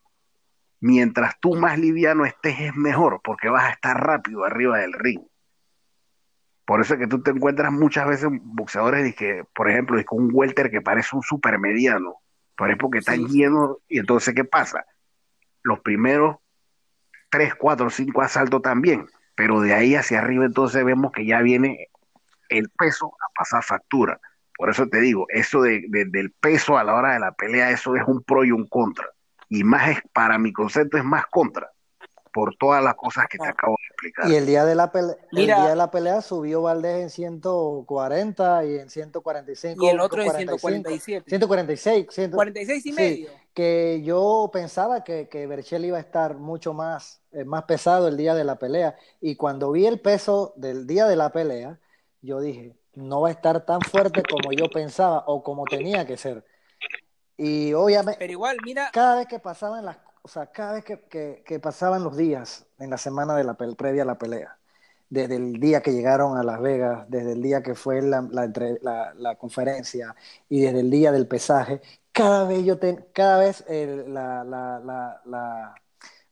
Mientras 0.80 1.38
tú 1.40 1.54
más 1.54 1.78
liviano 1.78 2.24
estés 2.24 2.60
es 2.60 2.74
mejor, 2.74 3.20
porque 3.22 3.48
vas 3.48 3.64
a 3.64 3.70
estar 3.70 3.96
rápido 4.00 4.44
arriba 4.44 4.78
del 4.78 4.92
ring. 4.92 5.20
Por 6.64 6.80
eso 6.80 6.94
es 6.94 7.00
que 7.00 7.06
tú 7.06 7.22
te 7.22 7.30
encuentras 7.30 7.72
muchas 7.72 8.06
veces 8.06 8.28
boxeadores, 8.30 9.14
que, 9.14 9.44
por 9.54 9.70
ejemplo, 9.70 10.02
con 10.04 10.24
un 10.24 10.30
welter 10.32 10.70
que 10.70 10.80
parece 10.80 11.16
un 11.16 11.22
super 11.22 11.58
mediano, 11.58 12.16
por 12.56 12.68
ejemplo, 12.68 12.90
que 12.90 12.98
están 12.98 13.26
llenos, 13.26 13.78
y 13.88 13.98
entonces, 13.98 14.34
¿qué 14.34 14.44
pasa? 14.44 14.84
Los 15.68 15.80
primeros 15.80 16.36
tres, 17.30 17.54
cuatro, 17.54 17.90
cinco 17.90 18.22
asaltos 18.22 18.62
también, 18.62 19.06
pero 19.34 19.60
de 19.60 19.74
ahí 19.74 19.94
hacia 19.94 20.20
arriba 20.20 20.44
entonces 20.44 20.84
vemos 20.84 21.12
que 21.12 21.26
ya 21.26 21.42
viene 21.42 21.88
el 22.48 22.70
peso 22.70 23.06
a 23.06 23.32
pasar 23.38 23.62
factura. 23.62 24.20
Por 24.56 24.70
eso 24.70 24.88
te 24.88 25.00
digo, 25.00 25.26
eso 25.28 25.62
de, 25.62 25.84
del 25.88 26.32
peso 26.32 26.78
a 26.78 26.84
la 26.84 26.94
hora 26.94 27.12
de 27.12 27.20
la 27.20 27.32
pelea, 27.32 27.70
eso 27.70 27.94
es 27.94 28.02
un 28.06 28.22
pro 28.22 28.44
y 28.44 28.50
un 28.50 28.66
contra. 28.66 29.06
Y 29.48 29.62
más 29.62 29.90
es, 29.90 29.98
para 30.12 30.38
mi 30.38 30.52
concepto, 30.52 30.96
es 30.96 31.04
más 31.04 31.26
contra 31.26 31.70
por 32.32 32.54
todas 32.56 32.82
las 32.84 32.94
cosas 32.94 33.26
que 33.28 33.38
te 33.38 33.46
ah. 33.46 33.50
acabo 33.50 33.76
de 33.78 33.86
explicar. 33.86 34.30
Y 34.30 34.36
el 34.36 34.46
día 34.46 34.64
de 34.64 34.74
la 34.74 34.92
pelea, 34.92 35.16
el 35.32 35.46
día 35.46 35.64
de 35.64 35.76
la 35.76 35.90
pelea 35.90 36.22
subió 36.22 36.62
Valdés 36.62 37.02
en 37.02 37.10
140 37.10 38.64
y 38.64 38.78
en 38.78 38.90
145. 38.90 39.84
Y 39.84 39.88
el 39.88 40.00
otro 40.00 40.22
en 40.22 40.30
147. 40.30 41.28
146. 41.28 42.06
146 42.10 42.86
y 42.86 42.92
medio. 42.92 43.30
Que 43.58 44.02
yo 44.04 44.50
pensaba 44.52 45.02
que, 45.02 45.28
que 45.28 45.48
Berchel 45.48 45.84
iba 45.84 45.96
a 45.96 46.00
estar 46.00 46.36
mucho 46.36 46.74
más, 46.74 47.22
eh, 47.32 47.44
más 47.44 47.64
pesado 47.64 48.06
el 48.06 48.16
día 48.16 48.36
de 48.36 48.44
la 48.44 48.56
pelea. 48.56 48.96
Y 49.20 49.34
cuando 49.34 49.72
vi 49.72 49.84
el 49.84 49.98
peso 49.98 50.52
del 50.54 50.86
día 50.86 51.06
de 51.06 51.16
la 51.16 51.32
pelea, 51.32 51.80
yo 52.22 52.40
dije, 52.40 52.76
no 52.94 53.22
va 53.22 53.30
a 53.30 53.32
estar 53.32 53.66
tan 53.66 53.80
fuerte 53.80 54.22
como 54.22 54.52
yo 54.52 54.70
pensaba 54.70 55.24
o 55.26 55.42
como 55.42 55.64
tenía 55.64 56.06
que 56.06 56.16
ser. 56.16 56.46
Y 57.36 57.72
obviamente, 57.72 58.20
pero 58.20 58.30
igual, 58.30 58.58
mira, 58.64 58.90
cada 58.92 59.16
vez 59.16 59.26
que 59.26 59.40
pasaban 59.40 59.84
las 59.84 59.96
o 60.22 60.28
sea, 60.28 60.46
cada 60.46 60.74
vez 60.74 60.84
que, 60.84 61.60
pasaban 61.60 62.04
los 62.04 62.16
días 62.16 62.64
en 62.78 62.90
la 62.90 62.98
semana 62.98 63.34
de 63.34 63.42
la 63.42 63.54
previa 63.54 64.02
a 64.02 64.06
la 64.06 64.18
pelea, 64.18 64.56
desde 65.10 65.34
el 65.34 65.58
día 65.58 65.80
que 65.80 65.92
llegaron 65.92 66.36
a 66.36 66.44
Las 66.44 66.60
Vegas, 66.60 67.06
desde 67.08 67.32
el 67.32 67.42
día 67.42 67.62
que 67.62 67.74
fue 67.74 68.02
la, 68.02 68.22
la, 68.30 69.34
conferencia 69.36 70.14
y 70.48 70.60
desde 70.60 70.80
el 70.80 70.90
día 70.90 71.10
del 71.10 71.26
pesaje, 71.26 71.80
cada 72.18 72.44
vez 72.44 72.64
yo 72.64 72.76
cada 73.12 73.38
vez 73.38 73.64
eh, 73.68 74.04
la, 74.08 74.44
la, 74.44 75.74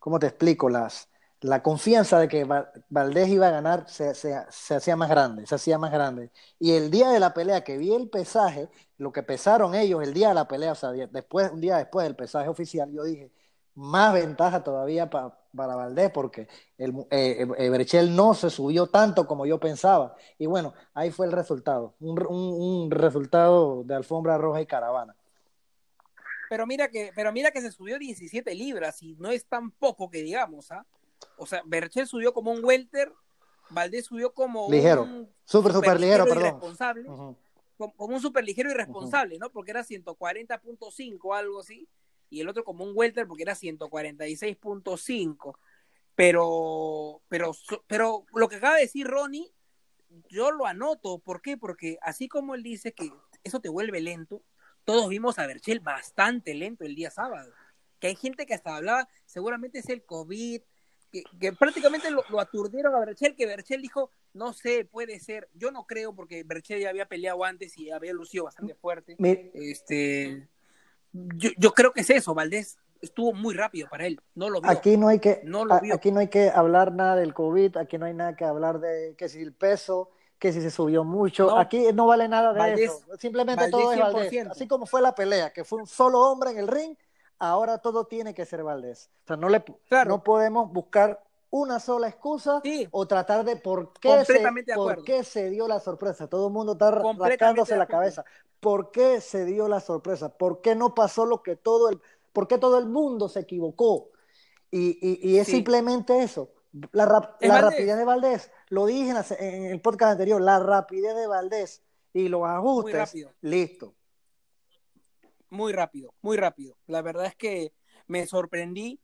¿cómo 0.00 0.18
te 0.18 0.26
explico? 0.26 0.68
Las, 0.68 1.08
la 1.40 1.62
confianza 1.62 2.18
de 2.18 2.28
que 2.28 2.44
Valdés 2.88 3.28
iba 3.28 3.46
a 3.48 3.50
ganar 3.50 3.88
se, 3.88 4.10
hacía 4.10 4.96
más 4.96 5.08
grande, 5.08 5.46
se 5.46 5.54
hacía 5.54 5.78
más 5.78 5.92
grande. 5.92 6.30
Y 6.58 6.72
el 6.72 6.90
día 6.90 7.10
de 7.10 7.20
la 7.20 7.32
pelea 7.34 7.62
que 7.62 7.78
vi 7.78 7.94
el 7.94 8.08
pesaje, 8.10 8.68
lo 8.98 9.12
que 9.12 9.22
pesaron 9.22 9.74
ellos 9.76 10.02
el 10.02 10.12
día 10.12 10.28
de 10.28 10.34
la 10.34 10.48
pelea, 10.48 10.72
o 10.72 10.74
sea, 10.74 10.90
después, 10.90 11.52
un 11.52 11.60
día 11.60 11.76
después 11.76 12.04
del 12.04 12.16
pesaje 12.16 12.48
oficial, 12.48 12.90
yo 12.92 13.04
dije, 13.04 13.30
más 13.74 14.12
ventaja 14.14 14.64
todavía 14.64 15.08
para 15.10 15.76
Valdés 15.76 16.10
porque 16.10 16.48
el, 16.78 17.06
eh, 17.10 17.46
eh, 17.58 17.70
Berchel 17.70 18.14
no 18.16 18.34
se 18.34 18.50
subió 18.50 18.88
tanto 18.88 19.26
como 19.26 19.46
yo 19.46 19.60
pensaba. 19.60 20.16
Y 20.38 20.46
bueno, 20.46 20.74
ahí 20.94 21.10
fue 21.12 21.26
el 21.26 21.32
resultado, 21.32 21.94
un, 22.00 22.90
resultado 22.90 23.84
de 23.84 23.94
alfombra 23.94 24.38
roja 24.38 24.60
y 24.62 24.66
caravana. 24.66 25.14
Pero 26.48 26.66
mira 26.66 26.88
que, 26.88 27.12
pero 27.14 27.32
mira 27.32 27.50
que 27.50 27.60
se 27.60 27.72
subió 27.72 27.98
17 27.98 28.54
libras 28.54 29.02
y 29.02 29.16
no 29.16 29.30
es 29.30 29.46
tan 29.46 29.70
poco 29.70 30.10
que 30.10 30.22
digamos, 30.22 30.70
¿ah? 30.70 30.86
O 31.38 31.46
sea, 31.46 31.62
Berchel 31.64 32.06
subió 32.06 32.32
como 32.32 32.52
un 32.52 32.64
welter, 32.64 33.12
Valdés 33.70 34.06
subió 34.06 34.32
como 34.32 34.70
ligero, 34.70 35.04
un 35.04 35.28
súper, 35.44 35.72
súper 35.72 35.98
ligero, 35.98 36.24
perdón. 36.24 36.42
Irresponsable, 36.42 37.04
como, 37.76 37.94
un 37.98 38.20
súper 38.20 38.44
ligero 38.44 38.70
irresponsable, 38.70 39.38
¿no? 39.38 39.50
Porque 39.50 39.72
era 39.72 39.82
140.5 39.82 41.36
algo 41.36 41.60
así 41.60 41.88
y 42.30 42.40
el 42.40 42.48
otro 42.48 42.64
como 42.64 42.84
un 42.84 42.92
welter 42.94 43.26
porque 43.26 43.42
era 43.42 43.54
146.5. 43.54 45.58
Pero, 46.14 47.20
pero, 47.28 47.52
pero 47.86 48.24
lo 48.34 48.48
que 48.48 48.56
acaba 48.56 48.76
de 48.76 48.82
decir 48.82 49.06
Ronnie, 49.06 49.52
yo 50.30 50.50
lo 50.50 50.66
anoto. 50.66 51.18
¿Por 51.18 51.42
qué? 51.42 51.58
Porque 51.58 51.98
así 52.00 52.28
como 52.28 52.54
él 52.54 52.62
dice 52.62 52.92
que 52.92 53.12
eso 53.44 53.60
te 53.60 53.68
vuelve 53.68 54.00
lento, 54.00 54.42
todos 54.86 55.08
vimos 55.08 55.38
a 55.38 55.46
Berchel 55.46 55.80
bastante 55.80 56.54
lento 56.54 56.84
el 56.84 56.94
día 56.94 57.10
sábado. 57.10 57.52
Que 57.98 58.06
hay 58.06 58.16
gente 58.16 58.46
que 58.46 58.54
hasta 58.54 58.76
hablaba, 58.76 59.08
seguramente 59.26 59.80
es 59.80 59.88
el 59.88 60.04
COVID, 60.04 60.62
que, 61.10 61.52
prácticamente 61.52 62.10
lo, 62.10 62.22
aturdieron 62.40 62.94
a 62.94 63.00
Berchel, 63.00 63.34
que 63.34 63.46
Berchel 63.46 63.82
dijo, 63.82 64.10
no 64.32 64.52
sé, 64.52 64.84
puede 64.84 65.18
ser. 65.18 65.48
Yo 65.54 65.72
no 65.72 65.86
creo 65.86 66.14
porque 66.14 66.44
Berchel 66.44 66.80
ya 66.80 66.90
había 66.90 67.06
peleado 67.06 67.44
antes 67.44 67.76
y 67.76 67.90
había 67.90 68.12
lucido 68.12 68.44
bastante 68.44 68.74
fuerte. 68.74 69.16
Este, 69.54 70.48
yo, 71.12 71.72
creo 71.72 71.92
que 71.92 72.02
es 72.02 72.10
eso, 72.10 72.34
Valdés 72.34 72.78
estuvo 73.00 73.32
muy 73.32 73.54
rápido 73.54 73.88
para 73.88 74.06
él, 74.06 74.20
no 74.34 74.50
lo 74.50 74.60
vio. 74.60 74.70
Aquí 74.70 74.96
no 74.96 75.08
hay 75.08 75.18
que, 75.18 75.42
aquí 75.92 76.12
no 76.12 76.20
hay 76.20 76.28
que 76.28 76.48
hablar 76.50 76.92
nada 76.92 77.16
del 77.16 77.34
COVID, 77.34 77.76
aquí 77.76 77.98
no 77.98 78.06
hay 78.06 78.14
nada 78.14 78.36
que 78.36 78.44
hablar 78.44 78.78
de 78.78 79.14
que 79.16 79.28
si 79.28 79.40
el 79.40 79.52
peso, 79.52 80.10
que 80.38 80.52
si 80.52 80.60
se 80.60 80.70
subió 80.70 81.04
mucho, 81.04 81.56
aquí 81.56 81.86
no 81.94 82.06
vale 82.06 82.28
nada 82.28 82.52
de 82.52 82.84
eso, 82.84 83.00
simplemente 83.18 83.70
todo 83.70 83.92
es 83.92 83.98
Valdés, 83.98 84.46
así 84.48 84.68
como 84.68 84.86
fue 84.86 85.00
la 85.00 85.14
pelea, 85.14 85.52
que 85.52 85.64
fue 85.64 85.80
un 85.80 85.86
solo 85.86 86.20
hombre 86.20 86.50
en 86.50 86.58
el 86.58 86.68
ring, 86.68 86.96
ahora 87.38 87.78
todo 87.78 88.04
tiene 88.06 88.34
que 88.34 88.44
ser 88.44 88.62
Valdés. 88.62 89.10
O 89.24 89.26
sea, 89.28 89.36
no 89.36 89.48
le 89.48 89.64
no 90.06 90.22
podemos 90.22 90.72
buscar 90.72 91.22
una 91.50 91.80
sola 91.80 92.08
excusa 92.08 92.62
o 92.90 93.06
tratar 93.06 93.44
de 93.44 93.56
por 93.56 93.92
qué, 93.94 94.24
se, 94.24 94.42
por 94.74 95.04
qué 95.04 95.24
se 95.24 95.50
dio 95.50 95.68
la 95.68 95.80
sorpresa. 95.80 96.28
Todo 96.28 96.48
el 96.48 96.52
mundo 96.52 96.72
está 96.72 96.90
rascándose 96.90 97.76
la 97.76 97.86
cabeza. 97.86 98.24
¿Por 98.60 98.90
qué 98.90 99.20
se 99.20 99.44
dio 99.44 99.68
la 99.68 99.80
sorpresa? 99.80 100.28
¿Por 100.30 100.60
qué 100.60 100.74
no 100.74 100.94
pasó 100.94 101.24
lo 101.24 101.42
que 101.42 101.56
todo 101.56 101.88
el, 101.88 102.00
por 102.32 102.48
qué 102.48 102.58
todo 102.58 102.78
el 102.78 102.86
mundo 102.86 103.28
se 103.28 103.40
equivocó? 103.40 104.10
Y, 104.70 105.38
es 105.38 105.46
simplemente 105.46 106.22
eso. 106.22 106.50
La, 106.92 107.06
rapidez 107.06 107.96
de 107.96 108.04
Valdés, 108.04 108.50
lo 108.68 108.86
dije 108.86 109.12
en, 109.38 109.64
el 109.66 109.80
podcast 109.80 110.12
anterior, 110.12 110.40
la 110.40 110.58
rapidez 110.58 111.14
de 111.14 111.26
Valdés 111.26 111.82
y 112.12 112.28
los 112.28 112.44
ajustes, 112.44 113.14
listo. 113.40 113.94
Muy 115.50 115.72
rápido, 115.72 116.12
muy 116.22 116.36
rápido. 116.36 116.76
La 116.86 117.02
verdad 117.02 117.26
es 117.26 117.36
que 117.36 117.72
me 118.06 118.26
sorprendí 118.26 119.00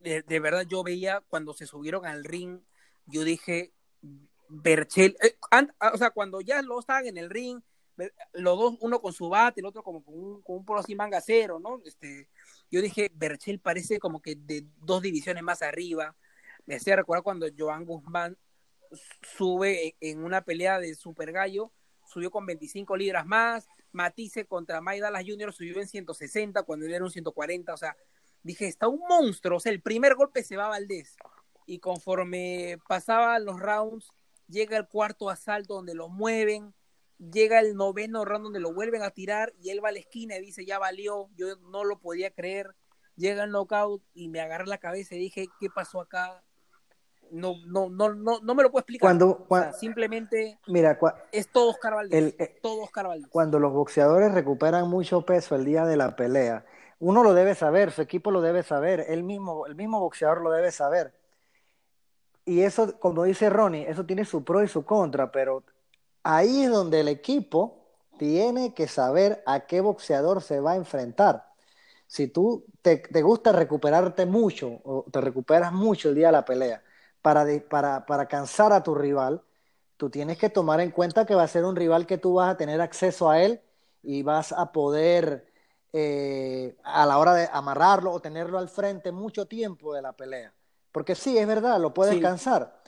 de, 0.00 0.40
verdad 0.40 0.64
yo 0.68 0.82
veía 0.82 1.22
cuando 1.28 1.54
se 1.54 1.66
subieron 1.66 2.06
al 2.06 2.24
ring, 2.24 2.60
yo 3.06 3.24
dije, 3.24 3.72
Berchel, 4.48 5.16
eh, 5.22 5.36
o 5.92 5.96
sea, 5.96 6.10
cuando 6.10 6.40
ya 6.40 6.62
lo 6.62 6.78
estaban 6.78 7.06
en 7.06 7.16
el 7.16 7.30
ring, 7.30 7.60
los 8.34 8.58
dos, 8.58 8.76
uno 8.80 9.00
con 9.00 9.12
su 9.12 9.28
bate, 9.28 9.60
el 9.60 9.66
otro 9.66 9.82
como 9.82 10.04
con 10.04 10.14
un, 10.14 10.42
con 10.42 10.56
un 10.58 10.64
polo 10.64 10.80
así 10.80 10.94
manga 10.94 11.20
cero, 11.20 11.58
¿no? 11.58 11.82
Este, 11.84 12.28
yo 12.70 12.80
dije, 12.80 13.10
Berchel 13.12 13.58
parece 13.58 13.98
como 13.98 14.22
que 14.22 14.36
de 14.36 14.64
dos 14.76 15.02
divisiones 15.02 15.42
más 15.42 15.62
arriba. 15.62 16.14
Me 16.64 16.76
hacía 16.76 16.94
recordar 16.94 17.24
cuando 17.24 17.48
Joan 17.56 17.84
Guzmán 17.84 18.36
sube 19.36 19.96
en 20.00 20.24
una 20.24 20.42
pelea 20.42 20.78
de 20.78 20.94
Super 20.94 21.32
Gallo, 21.32 21.72
subió 22.06 22.30
con 22.30 22.46
25 22.46 22.96
libras 22.96 23.26
más, 23.26 23.68
Matisse 23.92 24.46
contra 24.46 24.80
Mike 24.80 25.00
Dallas 25.00 25.24
Jr. 25.26 25.52
subió 25.52 25.80
en 25.80 25.88
160 25.88 26.62
cuando 26.62 26.86
él 26.86 26.94
era 26.94 27.04
un 27.04 27.10
140, 27.10 27.72
o 27.72 27.76
sea, 27.76 27.96
dije, 28.42 28.66
está 28.66 28.88
un 28.88 29.00
monstruo, 29.08 29.58
o 29.58 29.60
sea, 29.60 29.72
el 29.72 29.82
primer 29.82 30.14
golpe 30.14 30.42
se 30.42 30.56
va 30.56 30.66
a 30.66 30.70
Valdés. 30.70 31.16
Y 31.66 31.80
conforme 31.80 32.78
pasaban 32.88 33.44
los 33.44 33.60
rounds, 33.60 34.10
llega 34.48 34.76
el 34.76 34.88
cuarto 34.88 35.28
asalto 35.28 35.74
donde 35.74 35.94
lo 35.94 36.08
mueven, 36.08 36.74
llega 37.18 37.60
el 37.60 37.74
noveno 37.74 38.24
round 38.24 38.44
donde 38.44 38.60
lo 38.60 38.72
vuelven 38.72 39.02
a 39.02 39.10
tirar 39.10 39.52
y 39.60 39.70
él 39.70 39.84
va 39.84 39.90
a 39.90 39.92
la 39.92 39.98
esquina 39.98 40.36
y 40.36 40.40
dice, 40.40 40.64
ya 40.64 40.78
valió, 40.78 41.28
yo 41.36 41.56
no 41.56 41.84
lo 41.84 42.00
podía 42.00 42.30
creer. 42.30 42.74
Llega 43.16 43.44
el 43.44 43.50
knockout 43.50 44.02
y 44.14 44.28
me 44.28 44.40
agarré 44.40 44.66
la 44.66 44.78
cabeza 44.78 45.16
y 45.16 45.18
dije, 45.18 45.48
¿qué 45.58 45.68
pasó 45.68 46.00
acá? 46.00 46.44
No, 47.30 47.54
no, 47.66 47.88
no, 47.88 48.14
no, 48.14 48.40
no 48.40 48.54
me 48.54 48.62
lo 48.62 48.70
puedo 48.70 48.80
explicar. 48.80 49.06
Cuando, 49.06 49.46
simplemente 49.78 50.58
mira, 50.66 50.98
es 51.32 51.48
todo 51.48 51.70
Oscar 51.70 51.94
Valdés, 51.94 52.34
eh, 52.38 52.58
todo 52.62 52.82
Oscar 52.82 53.08
Valdés. 53.08 53.28
Cuando 53.30 53.58
los 53.58 53.72
boxeadores 53.72 54.32
recuperan 54.32 54.88
mucho 54.88 55.22
peso 55.22 55.54
el 55.54 55.64
día 55.64 55.84
de 55.84 55.96
la 55.96 56.16
pelea, 56.16 56.64
uno 57.00 57.22
lo 57.22 57.34
debe 57.34 57.54
saber, 57.54 57.92
su 57.92 58.02
equipo 58.02 58.30
lo 58.30 58.40
debe 58.40 58.62
saber, 58.62 59.04
el 59.08 59.22
mismo, 59.22 59.66
el 59.66 59.74
mismo 59.74 60.00
boxeador 60.00 60.40
lo 60.42 60.50
debe 60.50 60.72
saber. 60.72 61.12
Y 62.44 62.62
eso, 62.62 62.98
como 62.98 63.24
dice 63.24 63.50
Ronnie, 63.50 63.88
eso 63.88 64.04
tiene 64.04 64.24
su 64.24 64.42
pro 64.42 64.62
y 64.62 64.68
su 64.68 64.84
contra, 64.84 65.30
pero 65.30 65.62
ahí 66.22 66.62
es 66.64 66.70
donde 66.70 67.00
el 67.00 67.08
equipo 67.08 67.78
tiene 68.18 68.74
que 68.74 68.88
saber 68.88 69.42
a 69.46 69.66
qué 69.66 69.80
boxeador 69.80 70.42
se 70.42 70.60
va 70.60 70.72
a 70.72 70.76
enfrentar. 70.76 71.46
Si 72.06 72.26
tú 72.26 72.64
te, 72.82 73.02
gusta 73.22 73.52
recuperarte 73.52 74.24
mucho 74.24 74.80
o 74.84 75.04
te 75.10 75.20
recuperas 75.20 75.72
mucho 75.72 76.08
el 76.08 76.14
día 76.14 76.28
de 76.28 76.32
la 76.32 76.44
pelea 76.44 76.82
para, 77.22 77.44
para, 77.68 78.06
para 78.06 78.26
cansar 78.28 78.72
a 78.72 78.82
tu 78.82 78.94
rival, 78.94 79.42
tú 79.96 80.10
tienes 80.10 80.38
que 80.38 80.50
tomar 80.50 80.80
en 80.80 80.90
cuenta 80.90 81.26
que 81.26 81.34
va 81.34 81.42
a 81.44 81.48
ser 81.48 81.64
un 81.64 81.76
rival 81.76 82.06
que 82.06 82.18
tú 82.18 82.34
vas 82.34 82.50
a 82.50 82.56
tener 82.56 82.80
acceso 82.80 83.30
a 83.30 83.42
él 83.42 83.60
y 84.02 84.22
vas 84.22 84.52
a 84.52 84.72
poder 84.72 85.52
eh, 85.92 86.76
a 86.84 87.06
la 87.06 87.18
hora 87.18 87.34
de 87.34 87.48
amarrarlo 87.52 88.12
o 88.12 88.20
tenerlo 88.20 88.58
al 88.58 88.68
frente 88.68 89.12
mucho 89.12 89.46
tiempo 89.46 89.94
de 89.94 90.02
la 90.02 90.12
pelea. 90.12 90.54
Porque 90.92 91.14
sí, 91.14 91.38
es 91.38 91.46
verdad, 91.46 91.80
lo 91.80 91.94
puedes 91.94 92.18
cansar, 92.18 92.80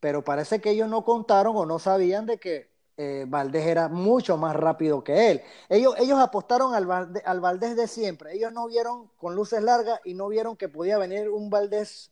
pero 0.00 0.24
parece 0.24 0.60
que 0.60 0.70
ellos 0.70 0.88
no 0.88 1.04
contaron 1.04 1.56
o 1.56 1.66
no 1.66 1.78
sabían 1.78 2.26
de 2.26 2.38
que 2.38 2.70
eh, 2.96 3.24
Valdés 3.28 3.66
era 3.66 3.88
mucho 3.88 4.36
más 4.36 4.56
rápido 4.56 5.04
que 5.04 5.30
él. 5.30 5.42
Ellos, 5.68 5.94
ellos 5.98 6.18
apostaron 6.18 6.74
al, 6.74 6.90
al 7.24 7.40
Valdés 7.40 7.76
de 7.76 7.86
siempre. 7.86 8.34
Ellos 8.34 8.52
no 8.52 8.66
vieron 8.66 9.08
con 9.16 9.34
luces 9.36 9.62
largas 9.62 10.00
y 10.04 10.14
no 10.14 10.28
vieron 10.28 10.56
que 10.56 10.68
podía 10.68 10.98
venir 10.98 11.30
un 11.30 11.48
Valdés, 11.50 12.10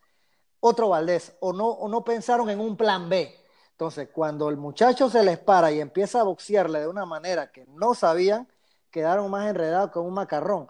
otro 0.60 0.88
Valdés, 0.88 1.36
o 1.40 1.52
no, 1.52 1.68
o 1.68 1.88
no 1.88 2.04
pensaron 2.04 2.50
en 2.50 2.60
un 2.60 2.76
plan 2.76 3.08
B. 3.08 3.34
Entonces, 3.72 4.08
cuando 4.10 4.48
el 4.48 4.56
muchacho 4.56 5.10
se 5.10 5.22
les 5.22 5.38
para 5.38 5.70
y 5.70 5.80
empieza 5.80 6.20
a 6.20 6.24
boxearle 6.24 6.80
de 6.80 6.88
una 6.88 7.04
manera 7.04 7.52
que 7.52 7.66
no 7.66 7.94
sabían, 7.94 8.48
quedaron 8.90 9.30
más 9.30 9.48
enredados 9.50 9.90
con 9.90 10.06
un 10.06 10.14
macarrón. 10.14 10.68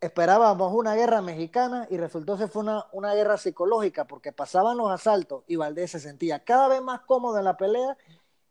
Esperábamos 0.00 0.72
una 0.72 0.96
guerra 0.96 1.22
mexicana 1.22 1.86
y 1.88 1.96
resultó 1.96 2.36
que 2.36 2.48
fue 2.48 2.62
una, 2.62 2.86
una 2.92 3.14
guerra 3.14 3.38
psicológica 3.38 4.06
porque 4.06 4.32
pasaban 4.32 4.76
los 4.76 4.90
asaltos 4.90 5.44
y 5.46 5.56
Valdés 5.56 5.92
se 5.92 6.00
sentía 6.00 6.42
cada 6.44 6.68
vez 6.68 6.82
más 6.82 7.02
cómodo 7.02 7.38
en 7.38 7.44
la 7.44 7.56
pelea 7.56 7.96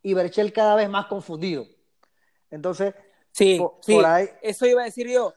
y 0.02 0.14
Berchel 0.14 0.54
cada 0.54 0.76
vez 0.76 0.90
más 0.90 1.08
confundido. 1.08 1.66
Entonces, 2.50 2.96
sí, 3.32 3.58
por, 3.60 3.78
sí, 3.82 3.96
por 3.96 4.06
ahí... 4.06 4.30
eso 4.42 4.66
iba 4.66 4.82
a 4.82 4.86
decir 4.86 5.10
yo. 5.10 5.34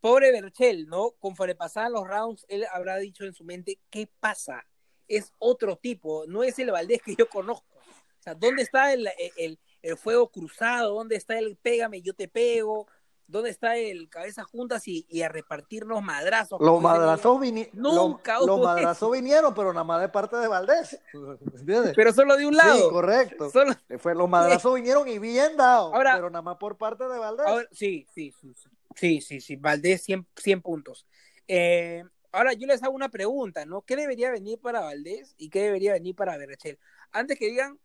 Pobre 0.00 0.30
Berchel, 0.30 0.86
¿no? 0.86 1.10
Conforme 1.18 1.56
pasaban 1.56 1.92
los 1.92 2.06
rounds, 2.06 2.46
él 2.48 2.64
habrá 2.72 2.96
dicho 2.98 3.24
en 3.24 3.34
su 3.34 3.42
mente, 3.42 3.80
¿qué 3.90 4.08
pasa? 4.20 4.64
Es 5.08 5.32
otro 5.38 5.76
tipo, 5.76 6.24
no 6.26 6.42
es 6.42 6.58
el 6.58 6.70
Valdés 6.70 7.02
que 7.02 7.14
yo 7.16 7.28
conozco. 7.28 7.66
O 7.76 8.22
sea, 8.22 8.34
¿dónde 8.34 8.62
está 8.62 8.92
el, 8.92 9.08
el, 9.36 9.58
el 9.82 9.96
fuego 9.96 10.28
cruzado? 10.30 10.94
¿Dónde 10.94 11.16
está 11.16 11.38
el 11.38 11.56
pégame, 11.56 12.02
yo 12.02 12.14
te 12.14 12.28
pego? 12.28 12.86
¿Dónde 13.28 13.50
está 13.50 13.76
el 13.76 14.08
cabeza 14.08 14.44
juntas 14.44 14.86
y, 14.86 15.04
y 15.08 15.22
a 15.22 15.28
repartirnos 15.28 16.00
madrazos? 16.00 16.60
Los 16.60 16.80
madrazos, 16.80 17.40
vini 17.40 17.68
Nunca 17.72 18.38
lo, 18.38 18.46
los 18.46 18.60
madrazos 18.60 19.10
vinieron, 19.10 19.52
pero 19.52 19.72
nada 19.72 19.82
más 19.82 20.00
de 20.00 20.08
parte 20.08 20.36
de 20.36 20.46
Valdés. 20.46 21.00
¿entiendes? 21.12 21.92
Pero 21.96 22.12
solo 22.12 22.36
de 22.36 22.46
un 22.46 22.56
lado. 22.56 22.76
Sí, 22.76 22.82
correcto. 22.88 23.50
Solo... 23.50 23.74
Fue, 23.98 24.14
los 24.14 24.28
madrazos 24.28 24.74
vinieron 24.76 25.08
y 25.08 25.18
bien 25.18 25.56
dados, 25.56 25.92
ahora, 25.92 26.14
pero 26.14 26.30
nada 26.30 26.42
más 26.42 26.56
por 26.56 26.76
parte 26.76 27.04
de 27.08 27.18
Valdés. 27.18 27.46
Ahora, 27.46 27.68
sí, 27.72 28.06
sí, 28.14 28.32
sí, 28.40 28.54
sí, 28.54 28.70
sí, 28.94 29.20
sí, 29.20 29.40
sí, 29.40 29.56
Valdés 29.56 30.04
100, 30.04 30.24
100 30.36 30.62
puntos. 30.62 31.06
Eh, 31.48 32.04
ahora 32.36 32.52
yo 32.52 32.66
les 32.66 32.82
hago 32.82 32.94
una 32.94 33.08
pregunta, 33.08 33.64
¿no? 33.64 33.82
¿Qué 33.82 33.96
debería 33.96 34.30
venir 34.30 34.60
para 34.60 34.80
Valdés 34.80 35.34
y 35.38 35.48
qué 35.48 35.62
debería 35.62 35.94
venir 35.94 36.14
para 36.14 36.36
Berchel? 36.36 36.78
Antes 37.10 37.38
que 37.38 37.46
digan, 37.46 37.78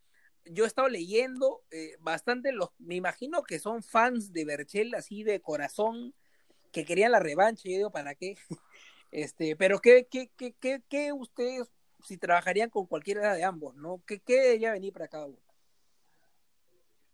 yo 0.46 0.66
he 0.66 0.68
estado 0.68 0.90
leyendo 0.90 1.64
eh, 1.72 1.96
bastante, 2.00 2.52
los, 2.52 2.70
me 2.80 2.96
imagino 2.96 3.44
que 3.44 3.60
son 3.60 3.82
fans 3.82 4.34
de 4.34 4.44
Berchel 4.44 4.94
así 4.96 5.24
de 5.24 5.40
corazón, 5.40 6.14
que 6.74 6.86
querían 6.86 7.12
la 7.12 7.20
revancha, 7.20 7.64
yo 7.66 7.78
digo, 7.78 7.92
¿para 7.92 8.16
qué? 8.16 8.36
Este, 9.14 9.58
pero 9.58 9.80
¿qué, 9.80 10.08
qué, 10.10 10.32
qué, 10.38 10.56
qué, 10.58 10.82
qué 10.88 11.12
ustedes, 11.12 11.70
si 12.02 12.16
trabajarían 12.18 12.70
con 12.70 12.86
cualquiera 12.86 13.34
de 13.36 13.44
ambos, 13.44 13.76
¿no? 13.76 14.02
¿Qué, 14.08 14.22
qué 14.22 14.40
debería 14.40 14.72
venir 14.72 14.94
para 14.94 15.10
cada 15.10 15.26
uno? 15.26 15.38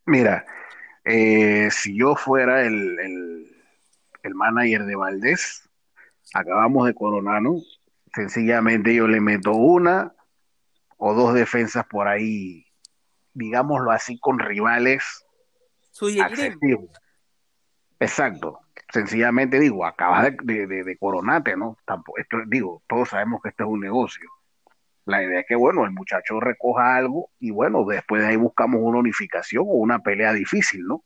Mira, 0.05 0.45
eh, 1.03 1.69
si 1.71 1.97
yo 1.97 2.15
fuera 2.15 2.67
el, 2.67 2.99
el, 2.99 3.63
el 4.21 4.35
manager 4.35 4.85
de 4.85 4.95
Valdés, 4.95 5.66
acabamos 6.33 6.87
de 6.87 6.93
coronarnos, 6.93 7.81
sencillamente 8.13 8.93
yo 8.93 9.07
le 9.07 9.21
meto 9.21 9.51
una 9.51 10.13
o 10.97 11.13
dos 11.13 11.33
defensas 11.33 11.85
por 11.85 12.07
ahí 12.07 12.67
digámoslo 13.37 13.91
así, 13.91 14.19
con 14.19 14.39
rivales 14.39 15.25
accesibles. 16.23 16.89
Exacto. 17.99 18.59
Sencillamente 18.91 19.59
digo, 19.59 19.85
acabas 19.85 20.35
de, 20.43 20.65
de, 20.65 20.83
de, 20.83 20.97
coronarte, 20.97 21.55
¿no? 21.55 21.77
Tampoco, 21.85 22.17
esto, 22.17 22.37
digo, 22.47 22.83
todos 22.87 23.09
sabemos 23.09 23.41
que 23.41 23.49
esto 23.49 23.63
es 23.63 23.69
un 23.69 23.81
negocio. 23.81 24.29
La 25.05 25.23
idea 25.23 25.41
es 25.41 25.45
que, 25.47 25.55
bueno, 25.55 25.85
el 25.85 25.91
muchacho 25.91 26.39
recoja 26.39 26.95
algo 26.95 27.29
y, 27.39 27.51
bueno, 27.51 27.85
después 27.85 28.21
de 28.21 28.29
ahí 28.29 28.35
buscamos 28.35 28.81
una 28.81 28.99
unificación 28.99 29.63
o 29.67 29.73
una 29.73 29.99
pelea 29.99 30.33
difícil, 30.33 30.83
¿no? 30.85 31.03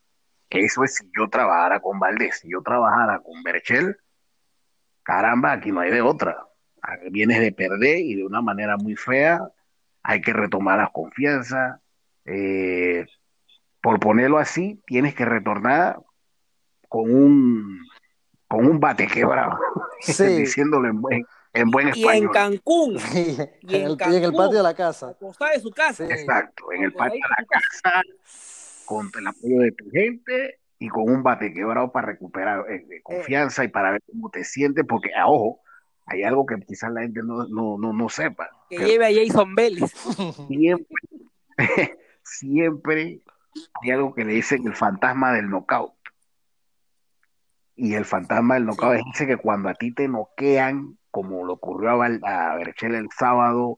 Eso 0.49 0.83
es 0.83 0.95
si 0.95 1.09
yo 1.17 1.29
trabajara 1.29 1.79
con 1.79 1.99
Valdés, 1.99 2.39
si 2.39 2.51
yo 2.51 2.61
trabajara 2.61 3.19
con 3.19 3.41
Berchel, 3.43 3.97
caramba, 5.03 5.53
aquí 5.53 5.71
no 5.71 5.79
hay 5.79 5.91
de 5.91 6.01
otra. 6.01 6.45
Vienes 7.11 7.39
de 7.39 7.51
perder 7.51 7.99
y 7.99 8.15
de 8.15 8.25
una 8.25 8.41
manera 8.41 8.75
muy 8.77 8.95
fea, 8.95 9.39
hay 10.03 10.21
que 10.21 10.33
retomar 10.33 10.79
la 10.79 10.89
confianza, 10.91 11.79
eh, 12.25 13.05
por 13.81 13.99
ponerlo 13.99 14.37
así, 14.37 14.81
tienes 14.85 15.15
que 15.15 15.25
retornar 15.25 15.99
con 16.87 17.13
un 17.13 17.79
con 18.47 18.67
un 18.67 18.79
bate 18.79 19.07
quebrado, 19.07 19.57
sí. 20.01 20.25
diciéndolo 20.25 20.89
en 20.89 21.01
buen, 21.01 21.25
en 21.53 21.71
buen 21.71 21.87
español. 21.87 22.15
Y 22.15 22.17
en 22.17 22.27
Cancún. 22.27 22.97
y, 23.61 23.75
en, 23.75 23.81
el, 23.83 23.97
Cancún, 23.97 24.17
en 24.17 24.23
el 24.25 24.33
patio 24.33 24.57
de 24.57 24.63
la 24.63 24.73
casa. 24.73 25.15
de 25.19 25.59
su 25.61 25.71
casa. 25.71 26.03
Exacto, 26.03 26.71
en 26.73 26.83
el 26.83 26.93
patio 26.93 27.13
de 27.13 27.29
la 27.37 27.45
casa, 27.45 28.01
con 28.85 29.09
el 29.17 29.27
apoyo 29.27 29.59
de 29.59 29.71
tu 29.71 29.89
gente 29.89 30.60
y 30.81 30.89
con 30.89 31.07
un 31.07 31.21
bate 31.21 31.53
quebrado 31.53 31.91
para 31.91 32.07
recuperar 32.07 32.65
eh, 32.67 32.83
eh, 32.89 33.01
confianza 33.03 33.63
y 33.63 33.67
para 33.67 33.91
ver 33.91 34.01
cómo 34.11 34.31
te 34.31 34.43
sientes, 34.43 34.83
porque, 34.89 35.13
a 35.13 35.21
ah, 35.21 35.27
ojo, 35.27 35.61
hay 36.07 36.23
algo 36.23 36.43
que 36.47 36.55
quizás 36.59 36.91
la 36.91 37.01
gente 37.01 37.21
no, 37.23 37.45
no, 37.45 37.77
no, 37.77 37.93
no 37.93 38.09
sepa. 38.09 38.49
Que 38.67 38.79
lleve 38.79 39.05
a 39.05 39.13
Jason 39.13 39.53
Vélez. 39.53 39.91
Siempre, 40.47 40.97
siempre 42.23 43.21
hay 43.83 43.91
algo 43.91 44.15
que 44.15 44.25
le 44.25 44.33
dicen 44.33 44.65
el 44.65 44.75
fantasma 44.75 45.33
del 45.33 45.51
knockout. 45.51 45.93
Y 47.75 47.93
el 47.93 48.05
fantasma 48.05 48.55
del 48.55 48.65
knockout 48.65 49.05
dice 49.05 49.27
que 49.27 49.37
cuando 49.37 49.69
a 49.69 49.75
ti 49.75 49.93
te 49.93 50.07
noquean, 50.07 50.97
como 51.11 51.45
lo 51.45 51.53
ocurrió 51.53 52.01
a, 52.01 52.05
a 52.05 52.55
Berchel 52.55 52.95
el 52.95 53.09
sábado, 53.15 53.77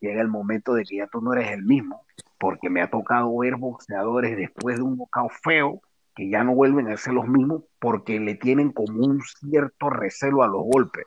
llega 0.00 0.20
el 0.22 0.28
momento 0.28 0.74
de 0.74 0.82
que 0.82 0.96
ya 0.96 1.06
tú 1.06 1.20
no 1.20 1.34
eres 1.34 1.52
el 1.52 1.62
mismo. 1.62 2.04
Porque 2.36 2.68
me 2.68 2.82
ha 2.82 2.90
tocado 2.90 3.38
ver 3.38 3.54
boxeadores 3.54 4.36
después 4.36 4.74
de 4.74 4.82
un 4.82 4.96
knockout 4.96 5.30
feo 5.44 5.82
que 6.16 6.28
ya 6.28 6.42
no 6.42 6.54
vuelven 6.54 6.88
a 6.88 6.96
ser 6.96 7.12
los 7.12 7.28
mismos 7.28 7.62
porque 7.78 8.18
le 8.18 8.34
tienen 8.34 8.72
como 8.72 9.04
un 9.06 9.20
cierto 9.22 9.90
recelo 9.90 10.42
a 10.42 10.48
los 10.48 10.62
golpes 10.64 11.04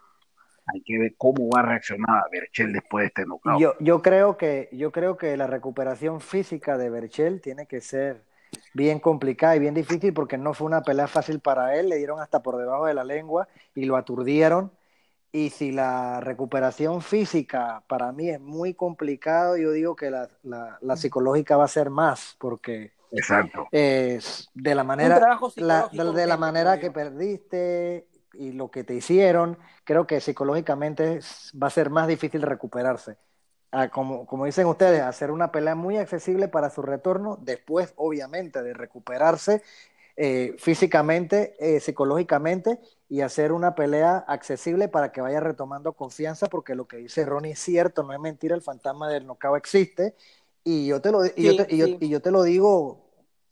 hay 0.73 0.81
que 0.81 0.97
ver 0.97 1.15
cómo 1.17 1.49
va 1.49 1.61
a 1.61 1.63
reaccionar 1.63 2.23
Berchel 2.31 2.73
después 2.73 3.03
de 3.03 3.07
este 3.07 3.25
knockout. 3.25 3.59
Yo, 3.59 3.73
yo, 3.79 4.01
creo 4.01 4.37
que, 4.37 4.69
yo 4.71 4.91
creo 4.91 5.17
que 5.17 5.35
la 5.37 5.47
recuperación 5.47 6.21
física 6.21 6.77
de 6.77 6.89
Berchel 6.89 7.41
tiene 7.41 7.65
que 7.65 7.81
ser 7.81 8.23
bien 8.73 8.99
complicada 8.99 9.55
y 9.55 9.59
bien 9.59 9.73
difícil 9.73 10.13
porque 10.13 10.37
no 10.37 10.53
fue 10.53 10.67
una 10.67 10.81
pelea 10.81 11.07
fácil 11.07 11.39
para 11.39 11.75
él, 11.75 11.89
le 11.89 11.97
dieron 11.97 12.19
hasta 12.19 12.41
por 12.41 12.57
debajo 12.57 12.85
de 12.85 12.93
la 12.93 13.03
lengua 13.03 13.47
y 13.75 13.85
lo 13.85 13.95
aturdieron. 13.95 14.71
Y 15.31 15.51
si 15.51 15.71
la 15.71 16.21
recuperación 16.21 17.01
física 17.01 17.83
para 17.87 18.11
mí 18.11 18.29
es 18.29 18.39
muy 18.39 18.73
complicado, 18.73 19.57
yo 19.57 19.71
digo 19.71 19.95
que 19.95 20.09
la, 20.09 20.27
la, 20.41 20.79
la 20.81 20.95
psicológica 20.97 21.55
va 21.55 21.65
a 21.65 21.67
ser 21.67 21.91
más 21.91 22.35
porque 22.39 22.93
Exacto. 23.11 23.67
Es 23.71 24.49
de 24.53 24.75
la 24.75 24.83
manera, 24.83 25.39
la, 25.55 25.89
de, 25.91 26.11
de 26.13 26.27
la 26.27 26.37
manera 26.37 26.79
que 26.79 26.91
perdiste, 26.91 28.07
y 28.33 28.51
lo 28.51 28.69
que 28.69 28.83
te 28.83 28.93
hicieron, 28.93 29.57
creo 29.83 30.05
que 30.05 30.21
psicológicamente 30.21 31.19
va 31.61 31.67
a 31.67 31.71
ser 31.71 31.89
más 31.89 32.07
difícil 32.07 32.41
recuperarse. 32.43 33.17
Como, 33.91 34.25
como 34.25 34.45
dicen 34.45 34.65
ustedes, 34.65 35.01
hacer 35.01 35.29
una 35.29 35.51
pelea 35.51 35.75
muy 35.75 35.97
accesible 35.97 36.47
para 36.47 36.69
su 36.69 36.81
retorno, 36.81 37.37
después 37.41 37.93
obviamente 37.97 38.63
de 38.63 38.73
recuperarse 38.73 39.61
eh, 40.15 40.55
físicamente, 40.57 41.55
eh, 41.59 41.79
psicológicamente 41.79 42.79
y 43.09 43.21
hacer 43.21 43.51
una 43.51 43.75
pelea 43.75 44.17
accesible 44.27 44.87
para 44.87 45.11
que 45.11 45.21
vaya 45.21 45.39
retomando 45.39 45.93
confianza, 45.93 46.47
porque 46.47 46.75
lo 46.75 46.87
que 46.87 46.97
dice 46.97 47.25
Ronnie 47.25 47.53
es 47.53 47.59
cierto, 47.59 48.03
no 48.03 48.11
es 48.13 48.19
mentira, 48.19 48.55
el 48.55 48.61
fantasma 48.61 49.07
del 49.07 49.25
knockout 49.25 49.57
existe 49.57 50.15
y 50.63 50.87
yo 50.87 51.01
te 51.01 51.11
lo, 51.11 51.25
y 51.25 51.43
yo, 51.43 51.55
te, 51.55 51.67
y 51.73 51.77
yo, 51.77 51.87
y 51.99 52.09
yo 52.09 52.21
te 52.21 52.31
lo 52.31 52.43
digo 52.43 53.09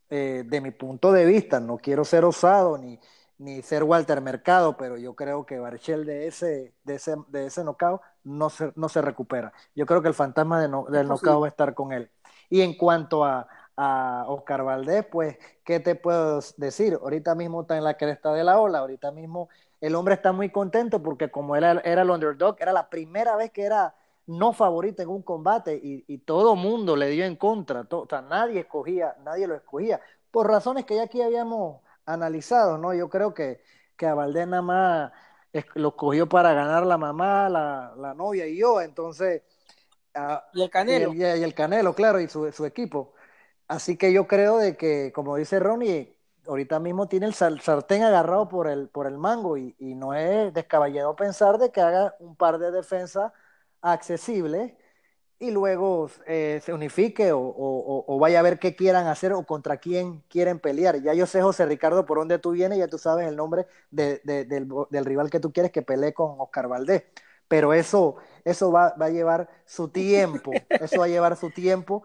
eh, 0.10 0.44
de 0.46 0.62
mi 0.62 0.72
punto 0.72 1.12
de 1.12 1.26
vista, 1.26 1.60
no 1.60 1.78
quiero 1.78 2.06
ser 2.06 2.26
osado 2.26 2.78
ni, 2.78 3.00
ni 3.38 3.62
ser 3.62 3.84
Walter 3.84 4.22
Mercado, 4.22 4.78
pero 4.78 4.98
yo 4.98 5.16
creo 5.16 5.46
que 5.46 5.60
Barchel 5.60 6.06
de 6.06 6.28
ese, 6.28 6.74
de 6.84 6.96
ese, 6.96 7.16
de 7.28 7.46
ese 7.48 7.64
knockout 7.64 8.02
no 8.24 8.50
se, 8.50 8.72
no 8.76 8.90
se 8.90 9.02
recupera. 9.02 9.54
Yo 9.76 9.86
creo 9.86 10.02
que 10.02 10.08
el 10.08 10.14
fantasma 10.14 10.62
de 10.62 10.68
no, 10.68 10.86
del 10.86 11.08
knockout 11.08 11.42
va 11.44 11.48
a 11.48 11.50
estar 11.50 11.74
con 11.74 11.94
él. 11.94 12.10
Y 12.50 12.62
en 12.62 12.76
cuanto 12.76 13.26
a, 13.26 13.48
a 13.76 14.26
Oscar 14.28 14.64
Valdés, 14.64 15.06
pues, 15.06 15.38
¿qué 15.64 15.80
te 15.80 15.96
puedo 15.96 16.40
decir? 16.58 16.98
Ahorita 17.02 17.36
mismo 17.36 17.62
está 17.62 17.78
en 17.78 17.84
la 17.84 17.98
cresta 17.98 18.34
de 18.34 18.44
la 18.44 18.60
ola, 18.60 18.80
ahorita 18.80 19.12
mismo 19.12 19.50
el 19.82 19.96
hombre 19.96 20.16
está 20.16 20.32
muy 20.32 20.50
contento 20.50 21.04
porque 21.04 21.30
como 21.30 21.56
era, 21.56 21.80
era 21.82 22.02
el 22.02 22.10
underdog, 22.10 22.56
era 22.60 22.74
la 22.74 22.90
primera 22.90 23.36
vez 23.36 23.52
que 23.52 23.64
era 23.64 23.96
no 24.28 24.54
favorito 24.54 25.02
en 25.02 25.10
un 25.10 25.24
combate 25.24 25.80
y, 25.82 26.04
y 26.08 26.20
todo 26.20 26.56
mundo 26.56 26.96
le 26.96 27.10
dio 27.10 27.26
en 27.26 27.36
contra, 27.36 27.88
o 27.90 28.08
sea, 28.10 28.22
nadie 28.22 28.62
escogía, 28.62 29.16
nadie 29.24 29.48
lo 29.48 29.56
escogía, 29.56 30.02
por 30.32 30.48
razones 30.48 30.86
que 30.86 30.96
ya 30.96 31.04
aquí 31.04 31.22
habíamos 31.22 31.82
analizado, 32.06 32.78
¿no? 32.78 32.94
Yo 32.94 33.10
creo 33.10 33.34
que, 33.34 33.62
que 33.96 34.06
a 34.06 34.14
Valdés 34.14 34.48
nada 34.48 34.62
más 34.62 35.12
lo 35.76 35.96
cogió 35.96 36.28
para 36.28 36.54
ganar 36.54 36.86
la 36.86 36.98
mamá, 36.98 37.50
la, 37.50 37.94
la 37.98 38.14
novia 38.14 38.46
y 38.48 38.58
yo, 38.58 38.82
entonces... 38.82 39.44
y 40.54 40.62
el 40.62 40.70
Canelo. 40.70 41.14
Y 41.14 41.24
el, 41.24 41.40
y 41.40 41.44
el 41.44 41.54
Canelo, 41.54 41.94
claro, 41.94 42.20
y 42.20 42.28
su, 42.28 42.52
su, 42.52 42.66
equipo. 42.66 43.14
Así 43.68 43.98
que 43.98 44.12
yo 44.14 44.28
creo 44.28 44.58
de 44.58 44.78
que, 44.78 45.12
como 45.14 45.38
dice 45.38 45.60
Ronnie, 45.60 46.18
ahorita 46.48 46.80
mismo 46.80 47.08
tiene 47.08 47.28
el 47.28 47.34
sartén 47.34 48.04
agarrado 48.04 48.48
por 48.50 48.68
el, 48.68 48.90
por 48.90 49.08
el 49.08 49.18
mango 49.18 49.58
y, 49.58 49.76
y 49.80 49.96
no 49.96 50.14
es 50.14 50.54
descabellado 50.54 51.16
pensar 51.16 51.58
de 51.58 51.72
que 51.72 51.82
haga 51.82 52.16
un 52.20 52.36
par 52.36 52.58
de 52.60 52.72
defensas 52.72 53.32
accesibles 53.82 54.74
y 55.40 55.52
luego 55.52 56.10
eh, 56.26 56.60
se 56.64 56.74
unifique 56.74 57.32
o, 57.32 57.40
o, 57.40 58.04
o, 58.08 58.20
vaya 58.20 58.40
a 58.40 58.44
ver 58.44 58.58
qué 58.60 58.76
quieran 58.76 59.06
hacer 59.08 59.34
o 59.34 59.44
contra 59.46 59.78
quién 59.78 60.24
quieren 60.30 60.60
pelear. 60.60 61.02
Ya 61.04 61.14
yo 61.14 61.28
sé, 61.28 61.42
José 61.42 61.66
Ricardo, 61.68 62.06
por 62.06 62.18
dónde 62.18 62.40
tú 62.40 62.52
vienes, 62.52 62.80
ya 62.80 62.88
tú 62.88 62.98
sabes 62.98 63.28
el 63.28 63.36
nombre 63.36 63.68
de, 63.92 64.20
de, 64.24 64.46
del, 64.46 64.68
del, 64.90 65.06
rival 65.06 65.30
que 65.30 65.40
tú 65.40 65.54
quieres 65.54 65.72
que 65.72 65.84
pelee 65.84 66.14
con 66.14 66.36
Oscar 66.40 66.68
Valdés. 66.68 67.04
Pero 67.48 67.72
eso, 67.74 68.16
eso 68.44 68.72
va, 68.72 68.96
va, 69.00 69.06
a 69.06 69.10
llevar 69.10 69.48
su 69.66 69.90
tiempo, 69.90 70.54
eso 70.70 71.00
va 71.00 71.06
a 71.06 71.10
llevar 71.10 71.36
su 71.38 71.52
tiempo. 71.52 72.04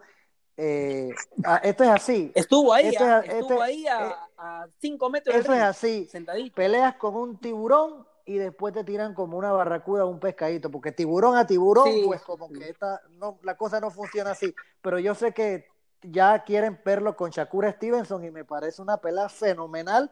eh, 0.55 1.09
ah, 1.43 1.59
esto 1.63 1.83
es 1.83 1.89
así. 1.89 2.31
Estuvo 2.35 2.71
ahí, 2.71 2.89
Esto 2.89 3.03
ah, 3.03 3.19
es- 3.25 3.33
estuvo 3.33 3.49
esto- 3.51 3.61
ahí 3.63 3.87
a, 3.87 4.09
eh, 4.09 4.15
a 4.37 4.67
cinco 4.79 5.09
metros 5.09 5.35
Eso 5.35 5.53
es 5.53 5.61
así. 5.61 6.05
sentadito. 6.05 6.55
Peleas 6.55 6.95
con 6.97 7.15
un 7.15 7.37
tiburón 7.39 8.05
y 8.25 8.37
después 8.37 8.73
te 8.73 8.83
tiran 8.83 9.13
como 9.13 9.37
una 9.37 9.51
barracuda 9.51 10.05
o 10.05 10.09
un 10.09 10.19
pescadito, 10.19 10.71
porque 10.71 10.91
tiburón 10.91 11.35
a 11.35 11.45
tiburón, 11.45 11.91
Sí, 11.91 12.03
pues 12.05 12.21
como 12.21 12.47
sí. 12.47 12.53
que 12.53 12.69
esta, 12.69 13.01
no, 13.11 13.37
la 13.43 13.57
cosa 13.57 13.79
no 13.79 13.91
funciona 13.91 14.31
así. 14.31 14.53
Pero 14.81 14.97
yo 14.99 15.13
sé 15.15 15.33
que 15.33 15.67
ya 16.01 16.43
quieren 16.43 16.79
verlo 16.85 17.15
con 17.15 17.31
Shakura 17.31 17.71
Stevenson 17.71 18.23
y 18.23 18.31
me 18.31 18.45
parece 18.45 18.81
una 18.81 18.97
pelea 18.97 19.29
fenomenal 19.29 20.11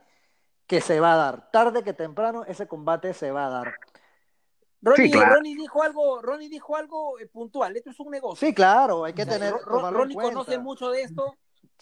que 0.68 0.82
se 0.82 1.00
va 1.00 1.14
a 1.14 1.18
dar. 1.18 1.52
Tarde 1.52 1.84
que 1.84 1.94
temprano 1.94 2.44
ese 2.46 2.68
combate 2.68 3.14
se 3.14 3.32
va 3.32 3.48
a 3.48 3.50
dar. 3.50 3.76
Ronnie, 4.82 5.06
Sí, 5.08 5.12
claro. 5.12 5.36
Ronnie 5.36 5.56
dijo 5.56 5.84
algo, 5.84 6.22
Ronnie 6.22 6.50
dijo 6.50 6.76
algo 6.76 7.20
eh, 7.20 7.28
puntual, 7.28 7.76
esto 7.78 7.92
es 7.92 8.00
un 8.00 8.10
negocio. 8.10 8.48
Sí, 8.48 8.54
claro, 8.54 9.04
hay 9.06 9.14
que 9.14 9.26
tener 9.26 9.54
Ronnie 9.66 10.16
cuenta. 10.16 10.34
conoce 10.34 10.58
mucho 10.58 10.90
de 10.90 11.04
esto 11.04 11.36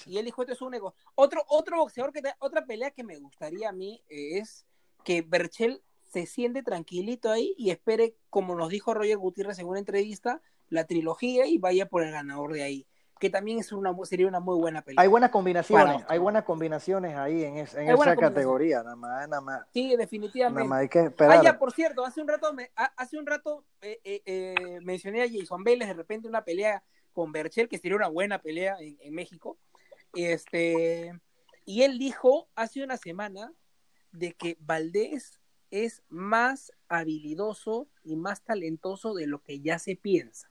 y 0.06 0.18
él 0.18 0.26
dijo 0.26 0.42
esto 0.42 0.54
es 0.54 0.62
un 0.62 0.72
negocio. 0.72 1.00
Otro, 1.15 1.42
otro 1.48 1.78
boxeador 1.78 2.12
que 2.12 2.22
te- 2.22 2.36
otra 2.39 2.65
pelea 2.65 2.92
que 2.92 3.04
me 3.04 3.18
gustaría 3.18 3.70
a 3.70 3.72
mí 3.72 4.04
eh, 4.10 4.39
es 4.39 4.65
que 5.06 5.22
Berchel 5.22 5.82
se 6.12 6.26
siente 6.26 6.63
tranquilito 6.63 7.30
ahí 7.32 7.54
y 7.58 7.69
espere, 7.69 8.15
como 8.30 8.56
nos 8.56 8.69
dijo 8.69 8.93
Roger 8.93 9.17
Gutiérrez 9.17 9.60
en 9.60 9.67
una 9.67 9.80
entrevista, 9.80 10.41
la 10.69 10.86
trilogía 10.86 11.45
y 11.45 11.58
vaya 11.58 11.88
por 11.88 12.04
el 12.04 12.12
ganador 12.12 12.54
de 12.54 12.63
ahí. 12.63 12.88
Que 13.19 13.30
también 13.30 13.60
es 13.60 13.72
una, 13.74 13.93
sería 14.06 14.28
una 14.28 14.39
muy 14.39 14.58
buena 14.58 14.82
pelea. 14.82 15.02
Hay 15.02 15.08
buenas 15.10 15.30
combinaciones, 15.30 16.06
hay 16.08 16.19
buenas 16.19 16.45
combinaciones 16.45 17.15
ahí 17.17 17.43
en, 17.43 17.58
es- 17.58 17.76
en 17.76 17.89
Hay 17.89 17.95
esa 17.95 18.15
categoría, 18.15 18.82
nada 18.82 18.95
más, 18.95 19.28
nada 19.28 19.41
más, 19.41 19.62
Sí, 19.74 19.88
nada 19.88 19.98
definitivamente. 19.98 20.67
más 20.69 20.80
hay 20.80 20.89
que 20.89 21.00
Ah, 21.00 21.04
esperar. 21.08 21.43
ya, 21.43 21.60
por 21.60 21.74
cierto, 21.74 22.06
hace 22.06 22.22
un 22.22 22.28
rato, 22.30 22.54
me- 22.54 22.72
ha- 22.78 22.93
hace 22.95 23.17
un 23.17 23.26
rato 23.26 23.65
eh, 23.82 24.00
eh, 24.04 24.22
eh, 24.26 24.80
mencioné 24.82 25.22
a 25.24 25.28
Jason 25.30 25.63
Vélez, 25.63 25.89
de 25.89 25.93
repente 25.95 26.28
una 26.30 26.43
pelea 26.45 26.82
con 27.12 27.32
Berchel, 27.34 27.67
que 27.67 27.78
sería 27.78 27.98
una 27.98 28.08
buena 28.08 28.41
pelea 28.41 28.78
en, 28.80 28.98
en 29.02 29.13
México. 29.13 29.58
Este, 30.13 31.13
y 31.65 31.84
él 31.84 32.00
dijo 32.00 32.48
hace 32.56 32.84
una 32.84 32.98
semana 32.98 33.52
de 34.12 34.34
que 34.34 34.58
Valdés 34.60 35.38
es 35.72 36.04
más 36.10 36.72
habilidoso 36.88 37.88
y 38.04 38.16
más 38.16 38.44
talentoso 38.44 39.14
de 39.14 39.28
lo 39.28 39.42
que 39.44 39.60
ya 39.60 39.80
se 39.80 39.96
piensa. 39.96 40.50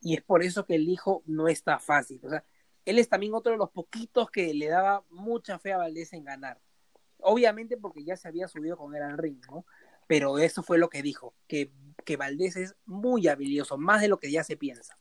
Y 0.00 0.14
es 0.14 0.22
por 0.22 0.42
eso 0.42 0.64
que 0.64 0.74
él 0.74 0.86
dijo 0.86 1.22
no 1.26 1.48
está 1.48 1.78
fácil. 1.78 2.20
O 2.24 2.30
sea, 2.30 2.44
él 2.84 2.98
es 2.98 3.08
también 3.08 3.34
otro 3.34 3.52
de 3.52 3.58
los 3.58 3.70
poquitos 3.70 4.30
que 4.30 4.52
le 4.54 4.68
daba 4.68 5.04
mucha 5.10 5.58
fe 5.58 5.72
a 5.72 5.78
Valdés 5.78 6.12
en 6.12 6.24
ganar. 6.24 6.60
Obviamente 7.18 7.76
porque 7.76 8.04
ya 8.04 8.16
se 8.16 8.28
había 8.28 8.48
subido 8.48 8.76
con 8.76 8.94
él 8.94 9.02
al 9.02 9.18
ring, 9.18 9.40
¿no? 9.48 9.64
Pero 10.08 10.38
eso 10.38 10.62
fue 10.62 10.78
lo 10.78 10.90
que 10.90 11.02
dijo, 11.02 11.34
que, 11.46 11.70
que 12.04 12.16
Valdés 12.16 12.56
es 12.56 12.74
muy 12.84 13.28
habilidoso, 13.28 13.78
más 13.78 14.00
de 14.00 14.08
lo 14.08 14.18
que 14.18 14.32
ya 14.32 14.42
se 14.42 14.56
piensa. 14.56 14.98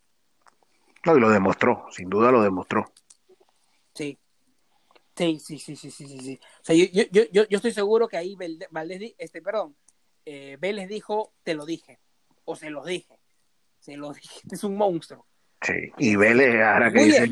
No, 1.03 1.17
y 1.17 1.19
lo 1.19 1.29
demostró, 1.29 1.87
sin 1.91 2.09
duda 2.09 2.31
lo 2.31 2.43
demostró. 2.43 2.91
Sí. 5.21 5.39
Sí, 5.39 5.59
sí, 5.59 5.75
sí, 5.75 5.91
sí, 5.91 6.19
sí. 6.19 6.39
O 6.61 6.63
sea, 6.63 6.75
yo, 6.75 6.85
yo, 6.91 7.23
yo, 7.31 7.43
yo- 7.47 7.57
estoy 7.57 7.71
seguro 7.71 8.07
que 8.07 8.17
ahí 8.17 8.35
Valdés, 8.71 9.13
este, 9.19 9.41
perdón, 9.41 9.75
eh, 10.25 10.57
Vélez 10.59 10.87
dijo, 10.89 11.33
te 11.43 11.53
lo 11.53 11.65
dije, 11.65 11.99
o 12.45 12.55
se 12.55 12.71
los 12.71 12.85
dije, 12.85 13.19
se 13.79 13.97
los 13.97 14.15
dije, 14.15 14.41
es 14.51 14.63
un 14.63 14.75
monstruo. 14.75 15.25
Sí. 15.61 15.91
Y 15.99 16.15
Vélez, 16.15 16.59
ahora 16.63 16.91
que 16.91 17.03
dice 17.03 17.31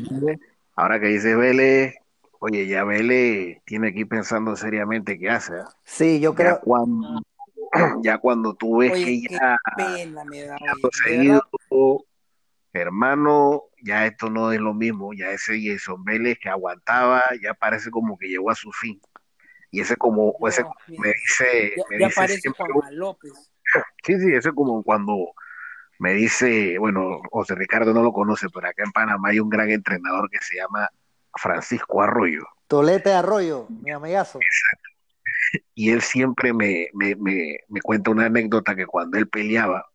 ahora 0.76 1.00
que 1.00 1.06
dice 1.08 1.34
Vélez, 1.34 1.96
oye, 2.38 2.68
ya 2.68 2.84
Vélez 2.84 3.58
tiene 3.64 3.88
aquí 3.88 4.04
pensando 4.04 4.54
seriamente 4.54 5.18
qué 5.18 5.30
hace. 5.30 5.54
¿ah? 5.54 5.68
Sí, 5.82 6.20
yo 6.20 6.30
Ya 6.30 6.36
creo, 6.36 6.60
cuando, 6.60 7.22
ya 8.04 8.18
cuando 8.18 8.54
tú 8.54 8.78
ves 8.78 8.92
Oye, 8.92 9.04
que 9.04 9.22
qué 9.28 9.34
ya 9.34 9.56
pena 9.76 10.24
me 10.24 10.44
da, 10.44 10.56
oye, 10.56 10.82
seguido, 11.04 11.42
hermano, 12.72 13.64
ya 13.82 14.06
esto 14.06 14.30
no 14.30 14.52
es 14.52 14.60
lo 14.60 14.74
mismo, 14.74 15.12
ya 15.12 15.30
ese 15.30 15.60
Jason 15.62 16.04
Vélez 16.04 16.38
que 16.38 16.48
aguantaba, 16.48 17.22
ya 17.42 17.54
parece 17.54 17.90
como 17.90 18.18
que 18.18 18.28
llegó 18.28 18.50
a 18.50 18.54
su 18.54 18.72
fin. 18.72 19.00
Y 19.70 19.80
ese 19.80 19.96
como, 19.96 20.34
ese 20.48 20.64
me 20.88 21.12
dice, 21.12 21.74
Ya, 21.76 21.84
me 21.90 21.98
ya 22.00 22.06
dice 22.06 22.20
parece 22.20 22.40
siempre, 22.40 22.64
Juan 22.72 22.98
López. 22.98 23.32
sí, 24.04 24.18
sí, 24.18 24.32
eso 24.34 24.48
es 24.48 24.54
como 24.54 24.82
cuando 24.82 25.32
me 25.98 26.14
dice, 26.14 26.78
bueno, 26.78 27.20
José 27.30 27.54
Ricardo 27.54 27.92
no 27.92 28.02
lo 28.02 28.12
conoce, 28.12 28.48
pero 28.52 28.66
acá 28.68 28.82
en 28.84 28.90
Panamá 28.90 29.28
hay 29.28 29.40
un 29.40 29.50
gran 29.50 29.70
entrenador 29.70 30.30
que 30.30 30.38
se 30.40 30.56
llama 30.56 30.88
Francisco 31.36 32.02
Arroyo. 32.02 32.42
Tolete 32.66 33.12
Arroyo, 33.12 33.66
mi 33.68 33.90
amigazo. 33.90 34.40
y 35.74 35.90
él 35.90 36.02
siempre 36.02 36.52
me, 36.52 36.88
me, 36.94 37.14
me, 37.16 37.58
me 37.68 37.80
cuenta 37.80 38.10
una 38.10 38.26
anécdota 38.26 38.74
que 38.74 38.86
cuando 38.86 39.18
él 39.18 39.28
peleaba, 39.28 39.86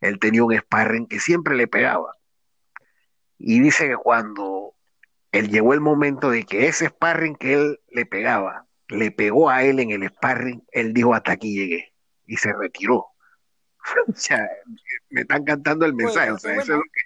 él 0.00 0.18
tenía 0.18 0.44
un 0.44 0.56
sparring 0.56 1.06
que 1.06 1.20
siempre 1.20 1.56
le 1.56 1.66
pegaba. 1.66 2.15
Y 3.38 3.60
dice 3.60 3.88
que 3.88 3.96
cuando 3.96 4.74
él 5.32 5.48
llegó 5.48 5.74
el 5.74 5.80
momento 5.80 6.30
de 6.30 6.44
que 6.44 6.66
ese 6.66 6.88
sparring 6.88 7.36
que 7.36 7.54
él 7.54 7.80
le 7.88 8.06
pegaba, 8.06 8.66
le 8.88 9.10
pegó 9.10 9.50
a 9.50 9.64
él 9.64 9.80
en 9.80 9.90
el 9.90 10.08
sparring, 10.08 10.64
él 10.72 10.92
dijo 10.92 11.14
hasta 11.14 11.32
aquí 11.32 11.54
llegué 11.54 11.92
y 12.26 12.36
se 12.36 12.52
retiró. 12.52 13.06
o 14.08 14.12
sea, 14.14 14.48
me 15.10 15.22
están 15.22 15.44
cantando 15.44 15.86
el 15.86 15.94
mensaje, 15.94 16.30
o 16.30 16.38
sea, 16.38 16.54
qué 16.54 16.60
eso 16.60 16.62
es 16.62 16.68
bueno. 16.68 16.82
lo 16.82 16.90
que, 16.90 17.00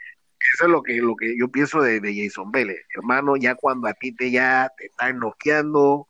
eso 0.54 0.64
es 0.64 0.70
lo 0.70 0.82
que, 0.82 0.96
lo 0.96 1.16
que 1.16 1.38
yo 1.38 1.48
pienso 1.48 1.80
de, 1.82 2.00
de 2.00 2.24
Jason 2.24 2.50
Vélez. 2.50 2.80
Hermano, 2.94 3.36
ya 3.36 3.54
cuando 3.54 3.88
a 3.88 3.94
ti 3.94 4.12
te 4.12 4.30
ya 4.30 4.70
te 4.76 4.86
están 4.86 5.18
noqueando, 5.18 6.08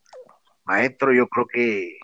maestro, 0.64 1.12
yo 1.12 1.26
creo 1.28 1.46
que 1.46 1.98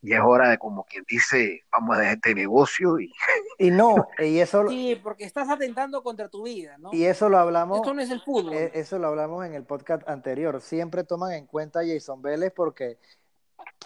ya 0.00 0.16
es 0.18 0.22
hora 0.24 0.50
de, 0.50 0.58
como 0.58 0.84
quien 0.84 1.04
dice, 1.08 1.64
vamos 1.72 1.96
a 1.96 2.00
dejar 2.00 2.14
este 2.16 2.34
negocio 2.34 3.00
y 3.00 3.12
Y 3.58 3.70
no, 3.70 3.94
y 4.18 4.38
eso, 4.38 4.68
Sí, 4.68 4.98
porque 5.02 5.24
estás 5.24 5.48
atentando 5.48 6.02
contra 6.02 6.28
tu 6.28 6.44
vida, 6.44 6.76
¿no? 6.78 6.90
y 6.92 7.04
eso 7.04 7.28
lo 7.28 7.38
hablamos, 7.38 7.78
Esto 7.78 7.94
no 7.94 8.00
es 8.02 8.10
el 8.10 8.20
fútbol. 8.20 8.52
eh, 8.54 8.70
eso 8.74 8.98
lo 8.98 9.08
hablamos 9.08 9.44
en 9.44 9.54
el 9.54 9.64
podcast 9.64 10.08
anterior. 10.08 10.60
Siempre 10.60 11.04
toman 11.04 11.32
en 11.32 11.46
cuenta 11.46 11.80
a 11.80 11.82
Jason 11.86 12.22
Vélez 12.22 12.52
porque 12.54 12.98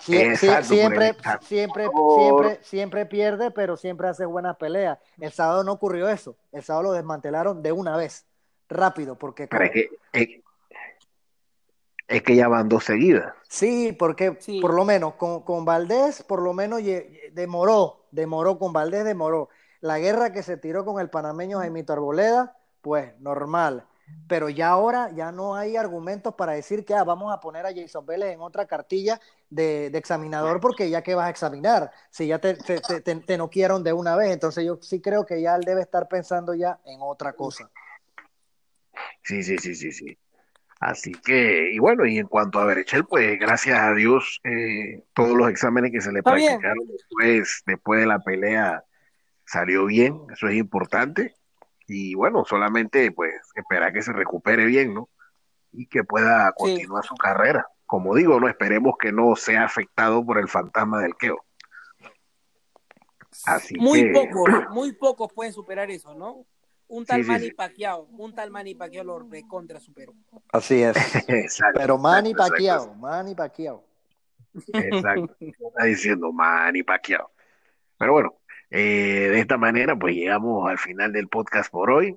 sie- 0.00 0.36
sie- 0.36 0.48
Exacto, 0.48 0.74
siempre, 0.74 1.14
siempre, 1.40 1.88
siempre, 2.16 2.58
siempre 2.62 3.06
pierde, 3.06 3.50
pero 3.50 3.76
siempre 3.76 4.08
hace 4.08 4.24
buenas 4.26 4.56
peleas. 4.56 4.98
El 5.18 5.32
sábado 5.32 5.64
no 5.64 5.72
ocurrió 5.72 6.08
eso. 6.08 6.36
El 6.52 6.62
sábado 6.62 6.84
lo 6.84 6.92
desmantelaron 6.92 7.62
de 7.62 7.72
una 7.72 7.96
vez, 7.96 8.26
rápido, 8.68 9.16
porque 9.16 9.46
pero 9.48 9.64
es 9.64 9.70
que, 9.70 10.42
es, 12.16 12.22
que 12.22 12.36
ya 12.36 12.48
van 12.48 12.68
dos 12.68 12.84
seguidas. 12.84 13.32
Sí, 13.48 13.92
porque 13.98 14.36
Sí. 14.40 14.60
por 14.60 14.74
lo 14.74 14.84
menos 14.84 15.14
con, 15.14 15.42
con 15.42 15.64
Valdés, 15.64 16.22
por 16.22 16.42
lo 16.42 16.52
menos 16.52 16.80
demoró, 17.32 18.06
demoró, 18.10 18.58
con 18.58 18.72
Valdés 18.72 19.04
demoró. 19.04 19.48
La 19.80 19.98
guerra 19.98 20.32
que 20.32 20.42
se 20.42 20.56
tiró 20.56 20.84
con 20.84 21.00
el 21.00 21.10
panameño 21.10 21.58
Jaimito 21.58 21.92
Arboleda, 21.92 22.56
pues 22.80 23.18
normal. 23.20 23.86
Pero 24.28 24.48
ya 24.48 24.68
ahora 24.68 25.10
ya 25.10 25.32
no 25.32 25.54
hay 25.56 25.76
argumentos 25.76 26.34
para 26.34 26.52
decir 26.52 26.84
que 26.84 26.94
ah, 26.94 27.02
vamos 27.04 27.32
a 27.32 27.40
poner 27.40 27.66
a 27.66 27.74
Jason 27.74 28.04
Vélez 28.06 28.32
en 28.32 28.40
otra 28.40 28.66
cartilla 28.66 29.20
de, 29.50 29.90
de 29.90 29.98
examinador 29.98 30.60
porque 30.60 30.88
ya 30.90 31.02
que 31.02 31.14
vas 31.14 31.26
a 31.26 31.30
examinar, 31.30 31.90
si 32.10 32.26
ya 32.26 32.38
te, 32.38 32.54
te, 32.54 32.80
te, 32.80 33.00
te- 33.00 33.16
te 33.16 33.38
noquearon 33.38 33.82
de 33.82 33.92
una 33.92 34.14
vez, 34.16 34.30
entonces 34.30 34.64
yo 34.64 34.78
sí 34.80 35.00
creo 35.00 35.24
que 35.26 35.40
ya 35.40 35.56
él 35.56 35.62
debe 35.62 35.82
estar 35.82 36.08
pensando 36.08 36.54
ya 36.54 36.78
en 36.84 37.00
otra 37.02 37.32
cosa. 37.32 37.70
Sí, 39.22 39.42
sí, 39.42 39.56
sí, 39.58 39.74
sí, 39.74 39.92
sí. 39.92 40.18
Así 40.84 41.12
que, 41.12 41.70
y 41.72 41.78
bueno, 41.78 42.04
y 42.06 42.18
en 42.18 42.26
cuanto 42.26 42.58
a 42.58 42.64
Berechel, 42.64 43.04
pues 43.04 43.38
gracias 43.38 43.78
a 43.78 43.94
Dios, 43.94 44.40
eh, 44.42 45.04
todos 45.14 45.36
los 45.36 45.48
exámenes 45.48 45.92
que 45.92 46.00
se 46.00 46.10
le 46.10 46.18
Está 46.18 46.32
practicaron 46.32 46.88
después, 46.88 47.62
después 47.66 48.00
de 48.00 48.06
la 48.06 48.18
pelea 48.18 48.82
salió 49.46 49.84
bien, 49.86 50.18
eso 50.32 50.48
es 50.48 50.56
importante. 50.56 51.36
Y 51.86 52.14
bueno, 52.16 52.44
solamente 52.44 53.12
pues 53.12 53.32
esperar 53.54 53.92
que 53.92 54.02
se 54.02 54.12
recupere 54.12 54.64
bien, 54.66 54.92
¿no? 54.92 55.08
Y 55.70 55.86
que 55.86 56.02
pueda 56.02 56.48
Sí. 56.48 56.54
continuar 56.58 57.04
su 57.04 57.14
carrera. 57.14 57.64
Como 57.86 58.16
digo, 58.16 58.40
no 58.40 58.48
esperemos 58.48 58.94
que 58.98 59.12
no 59.12 59.36
sea 59.36 59.62
afectado 59.64 60.26
por 60.26 60.38
el 60.38 60.48
fantasma 60.48 61.00
del 61.00 61.14
queo. 61.14 61.44
Así 63.46 63.76
muy 63.78 64.02
que- 64.02 64.10
pocos, 64.12 64.44
muy 64.70 64.92
pocos 64.94 65.32
pueden 65.32 65.52
superar 65.52 65.92
eso, 65.92 66.12
¿no? 66.14 66.44
Un 66.92 67.06
tal 67.06 67.24
Sí, 67.24 67.30
Manny 67.30 67.46
sí. 67.46 67.54
Pacquiao, 67.54 68.02
un 68.18 68.34
tal 68.34 68.50
Manny 68.50 68.74
Pacquiao 68.74 69.02
lo 69.02 69.18
recontra 69.20 69.80
superó. 69.80 70.12
Así 70.52 70.82
es. 70.82 70.94
Exacto, 71.28 71.80
Pero 71.80 71.96
Manny 71.96 72.32
exacto, 72.32 72.54
exacto. 72.54 72.90
Pacquiao, 72.90 72.94
Manny 72.96 73.34
Pacquiao. 73.34 73.84
Exacto. 74.74 75.36
Está 75.40 75.84
diciendo 75.84 76.30
Manny 76.32 76.82
Pacquiao. 76.82 77.30
Pero 77.98 78.12
bueno, 78.12 78.34
eh, 78.68 79.30
de 79.30 79.40
esta 79.40 79.56
manera, 79.56 79.98
pues 79.98 80.14
llegamos 80.14 80.68
al 80.68 80.76
final 80.76 81.12
del 81.12 81.28
podcast 81.28 81.70
por 81.70 81.90
hoy. 81.90 82.14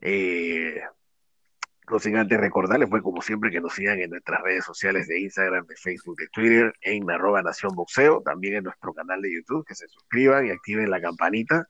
Eh, 0.00 0.82
no 1.88 2.00
sin 2.00 2.16
antes 2.16 2.40
recordarles, 2.40 2.88
pues 2.90 3.04
como 3.04 3.22
siempre, 3.22 3.52
que 3.52 3.60
nos 3.60 3.72
sigan 3.72 4.00
en 4.00 4.10
nuestras 4.10 4.42
redes 4.42 4.64
sociales 4.64 5.06
de 5.06 5.20
Instagram, 5.20 5.64
de 5.64 5.76
Facebook, 5.76 6.16
de 6.16 6.26
Twitter, 6.26 6.74
en 6.80 7.08
arroba 7.08 7.40
Nación 7.42 7.72
Boxeo, 7.76 8.20
también 8.22 8.56
en 8.56 8.64
nuestro 8.64 8.92
canal 8.92 9.22
de 9.22 9.32
YouTube, 9.32 9.64
que 9.64 9.76
se 9.76 9.86
suscriban 9.86 10.44
y 10.44 10.50
activen 10.50 10.90
la 10.90 11.00
campanita 11.00 11.68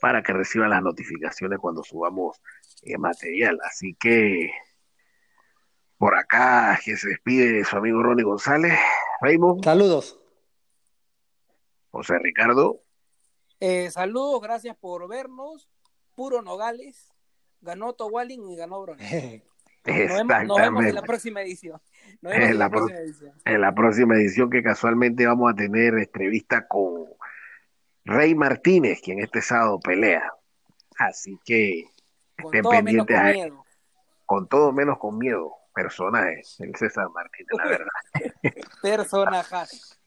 para 0.00 0.22
que 0.22 0.32
reciban 0.32 0.70
las 0.70 0.82
notificaciones 0.82 1.58
cuando 1.58 1.82
subamos 1.82 2.40
eh, 2.82 2.98
material. 2.98 3.58
Así 3.64 3.94
que 3.94 4.50
por 5.96 6.16
acá 6.16 6.78
que 6.84 6.96
se 6.96 7.08
despide 7.08 7.64
su 7.64 7.76
amigo 7.76 8.02
Ronnie 8.02 8.24
González, 8.24 8.78
Raymond, 9.20 9.64
Saludos. 9.64 10.20
José 11.90 12.18
Ricardo, 12.18 12.82
Eh, 13.60 13.90
saludos, 13.90 14.40
gracias 14.40 14.76
por 14.76 15.08
vernos. 15.08 15.68
Puro 16.14 16.42
Nogales. 16.42 17.12
Ganó 17.60 17.92
Towalin 17.94 18.48
y 18.50 18.56
ganó 18.56 18.80
Bron. 18.82 18.98
Nos 19.84 20.58
vemos, 20.58 20.84
en 20.84 20.94
la 20.94 21.02
próxima 21.02 21.42
edición. 21.42 21.80
Nos 22.20 22.32
vemos 22.32 22.50
en, 22.50 22.58
la, 22.58 22.68
próxima 22.68 22.98
edición. 22.98 23.32
En 23.44 23.60
la 23.60 23.74
próxima 23.74 24.14
edición 24.16 24.50
que 24.50 24.62
casualmente 24.62 25.26
vamos 25.26 25.50
a 25.50 25.56
tener 25.56 25.94
entrevista 25.94 26.68
con 26.68 27.06
Rey 28.08 28.34
Martínez, 28.34 29.02
quien 29.02 29.20
este 29.20 29.42
sábado 29.42 29.78
pelea. 29.80 30.32
Así 30.98 31.38
que 31.44 31.84
estén 32.38 32.64
pendientes 32.64 33.22
miedo. 33.22 33.64
Con 34.24 34.48
todo 34.48 34.72
menos 34.72 34.98
con 34.98 35.18
miedo. 35.18 35.52
Personajes, 35.74 36.58
el 36.58 36.74
César 36.74 37.08
Martínez, 37.10 37.50
la 37.52 37.64
verdad. 37.66 37.86
Personajes. 38.82 39.98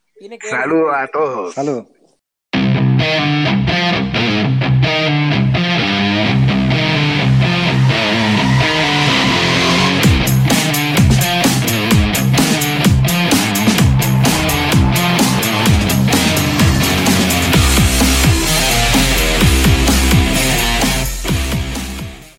Saludos 0.50 0.96
a 0.96 1.08
todos. 1.08 1.54
Saludos. 1.54 1.88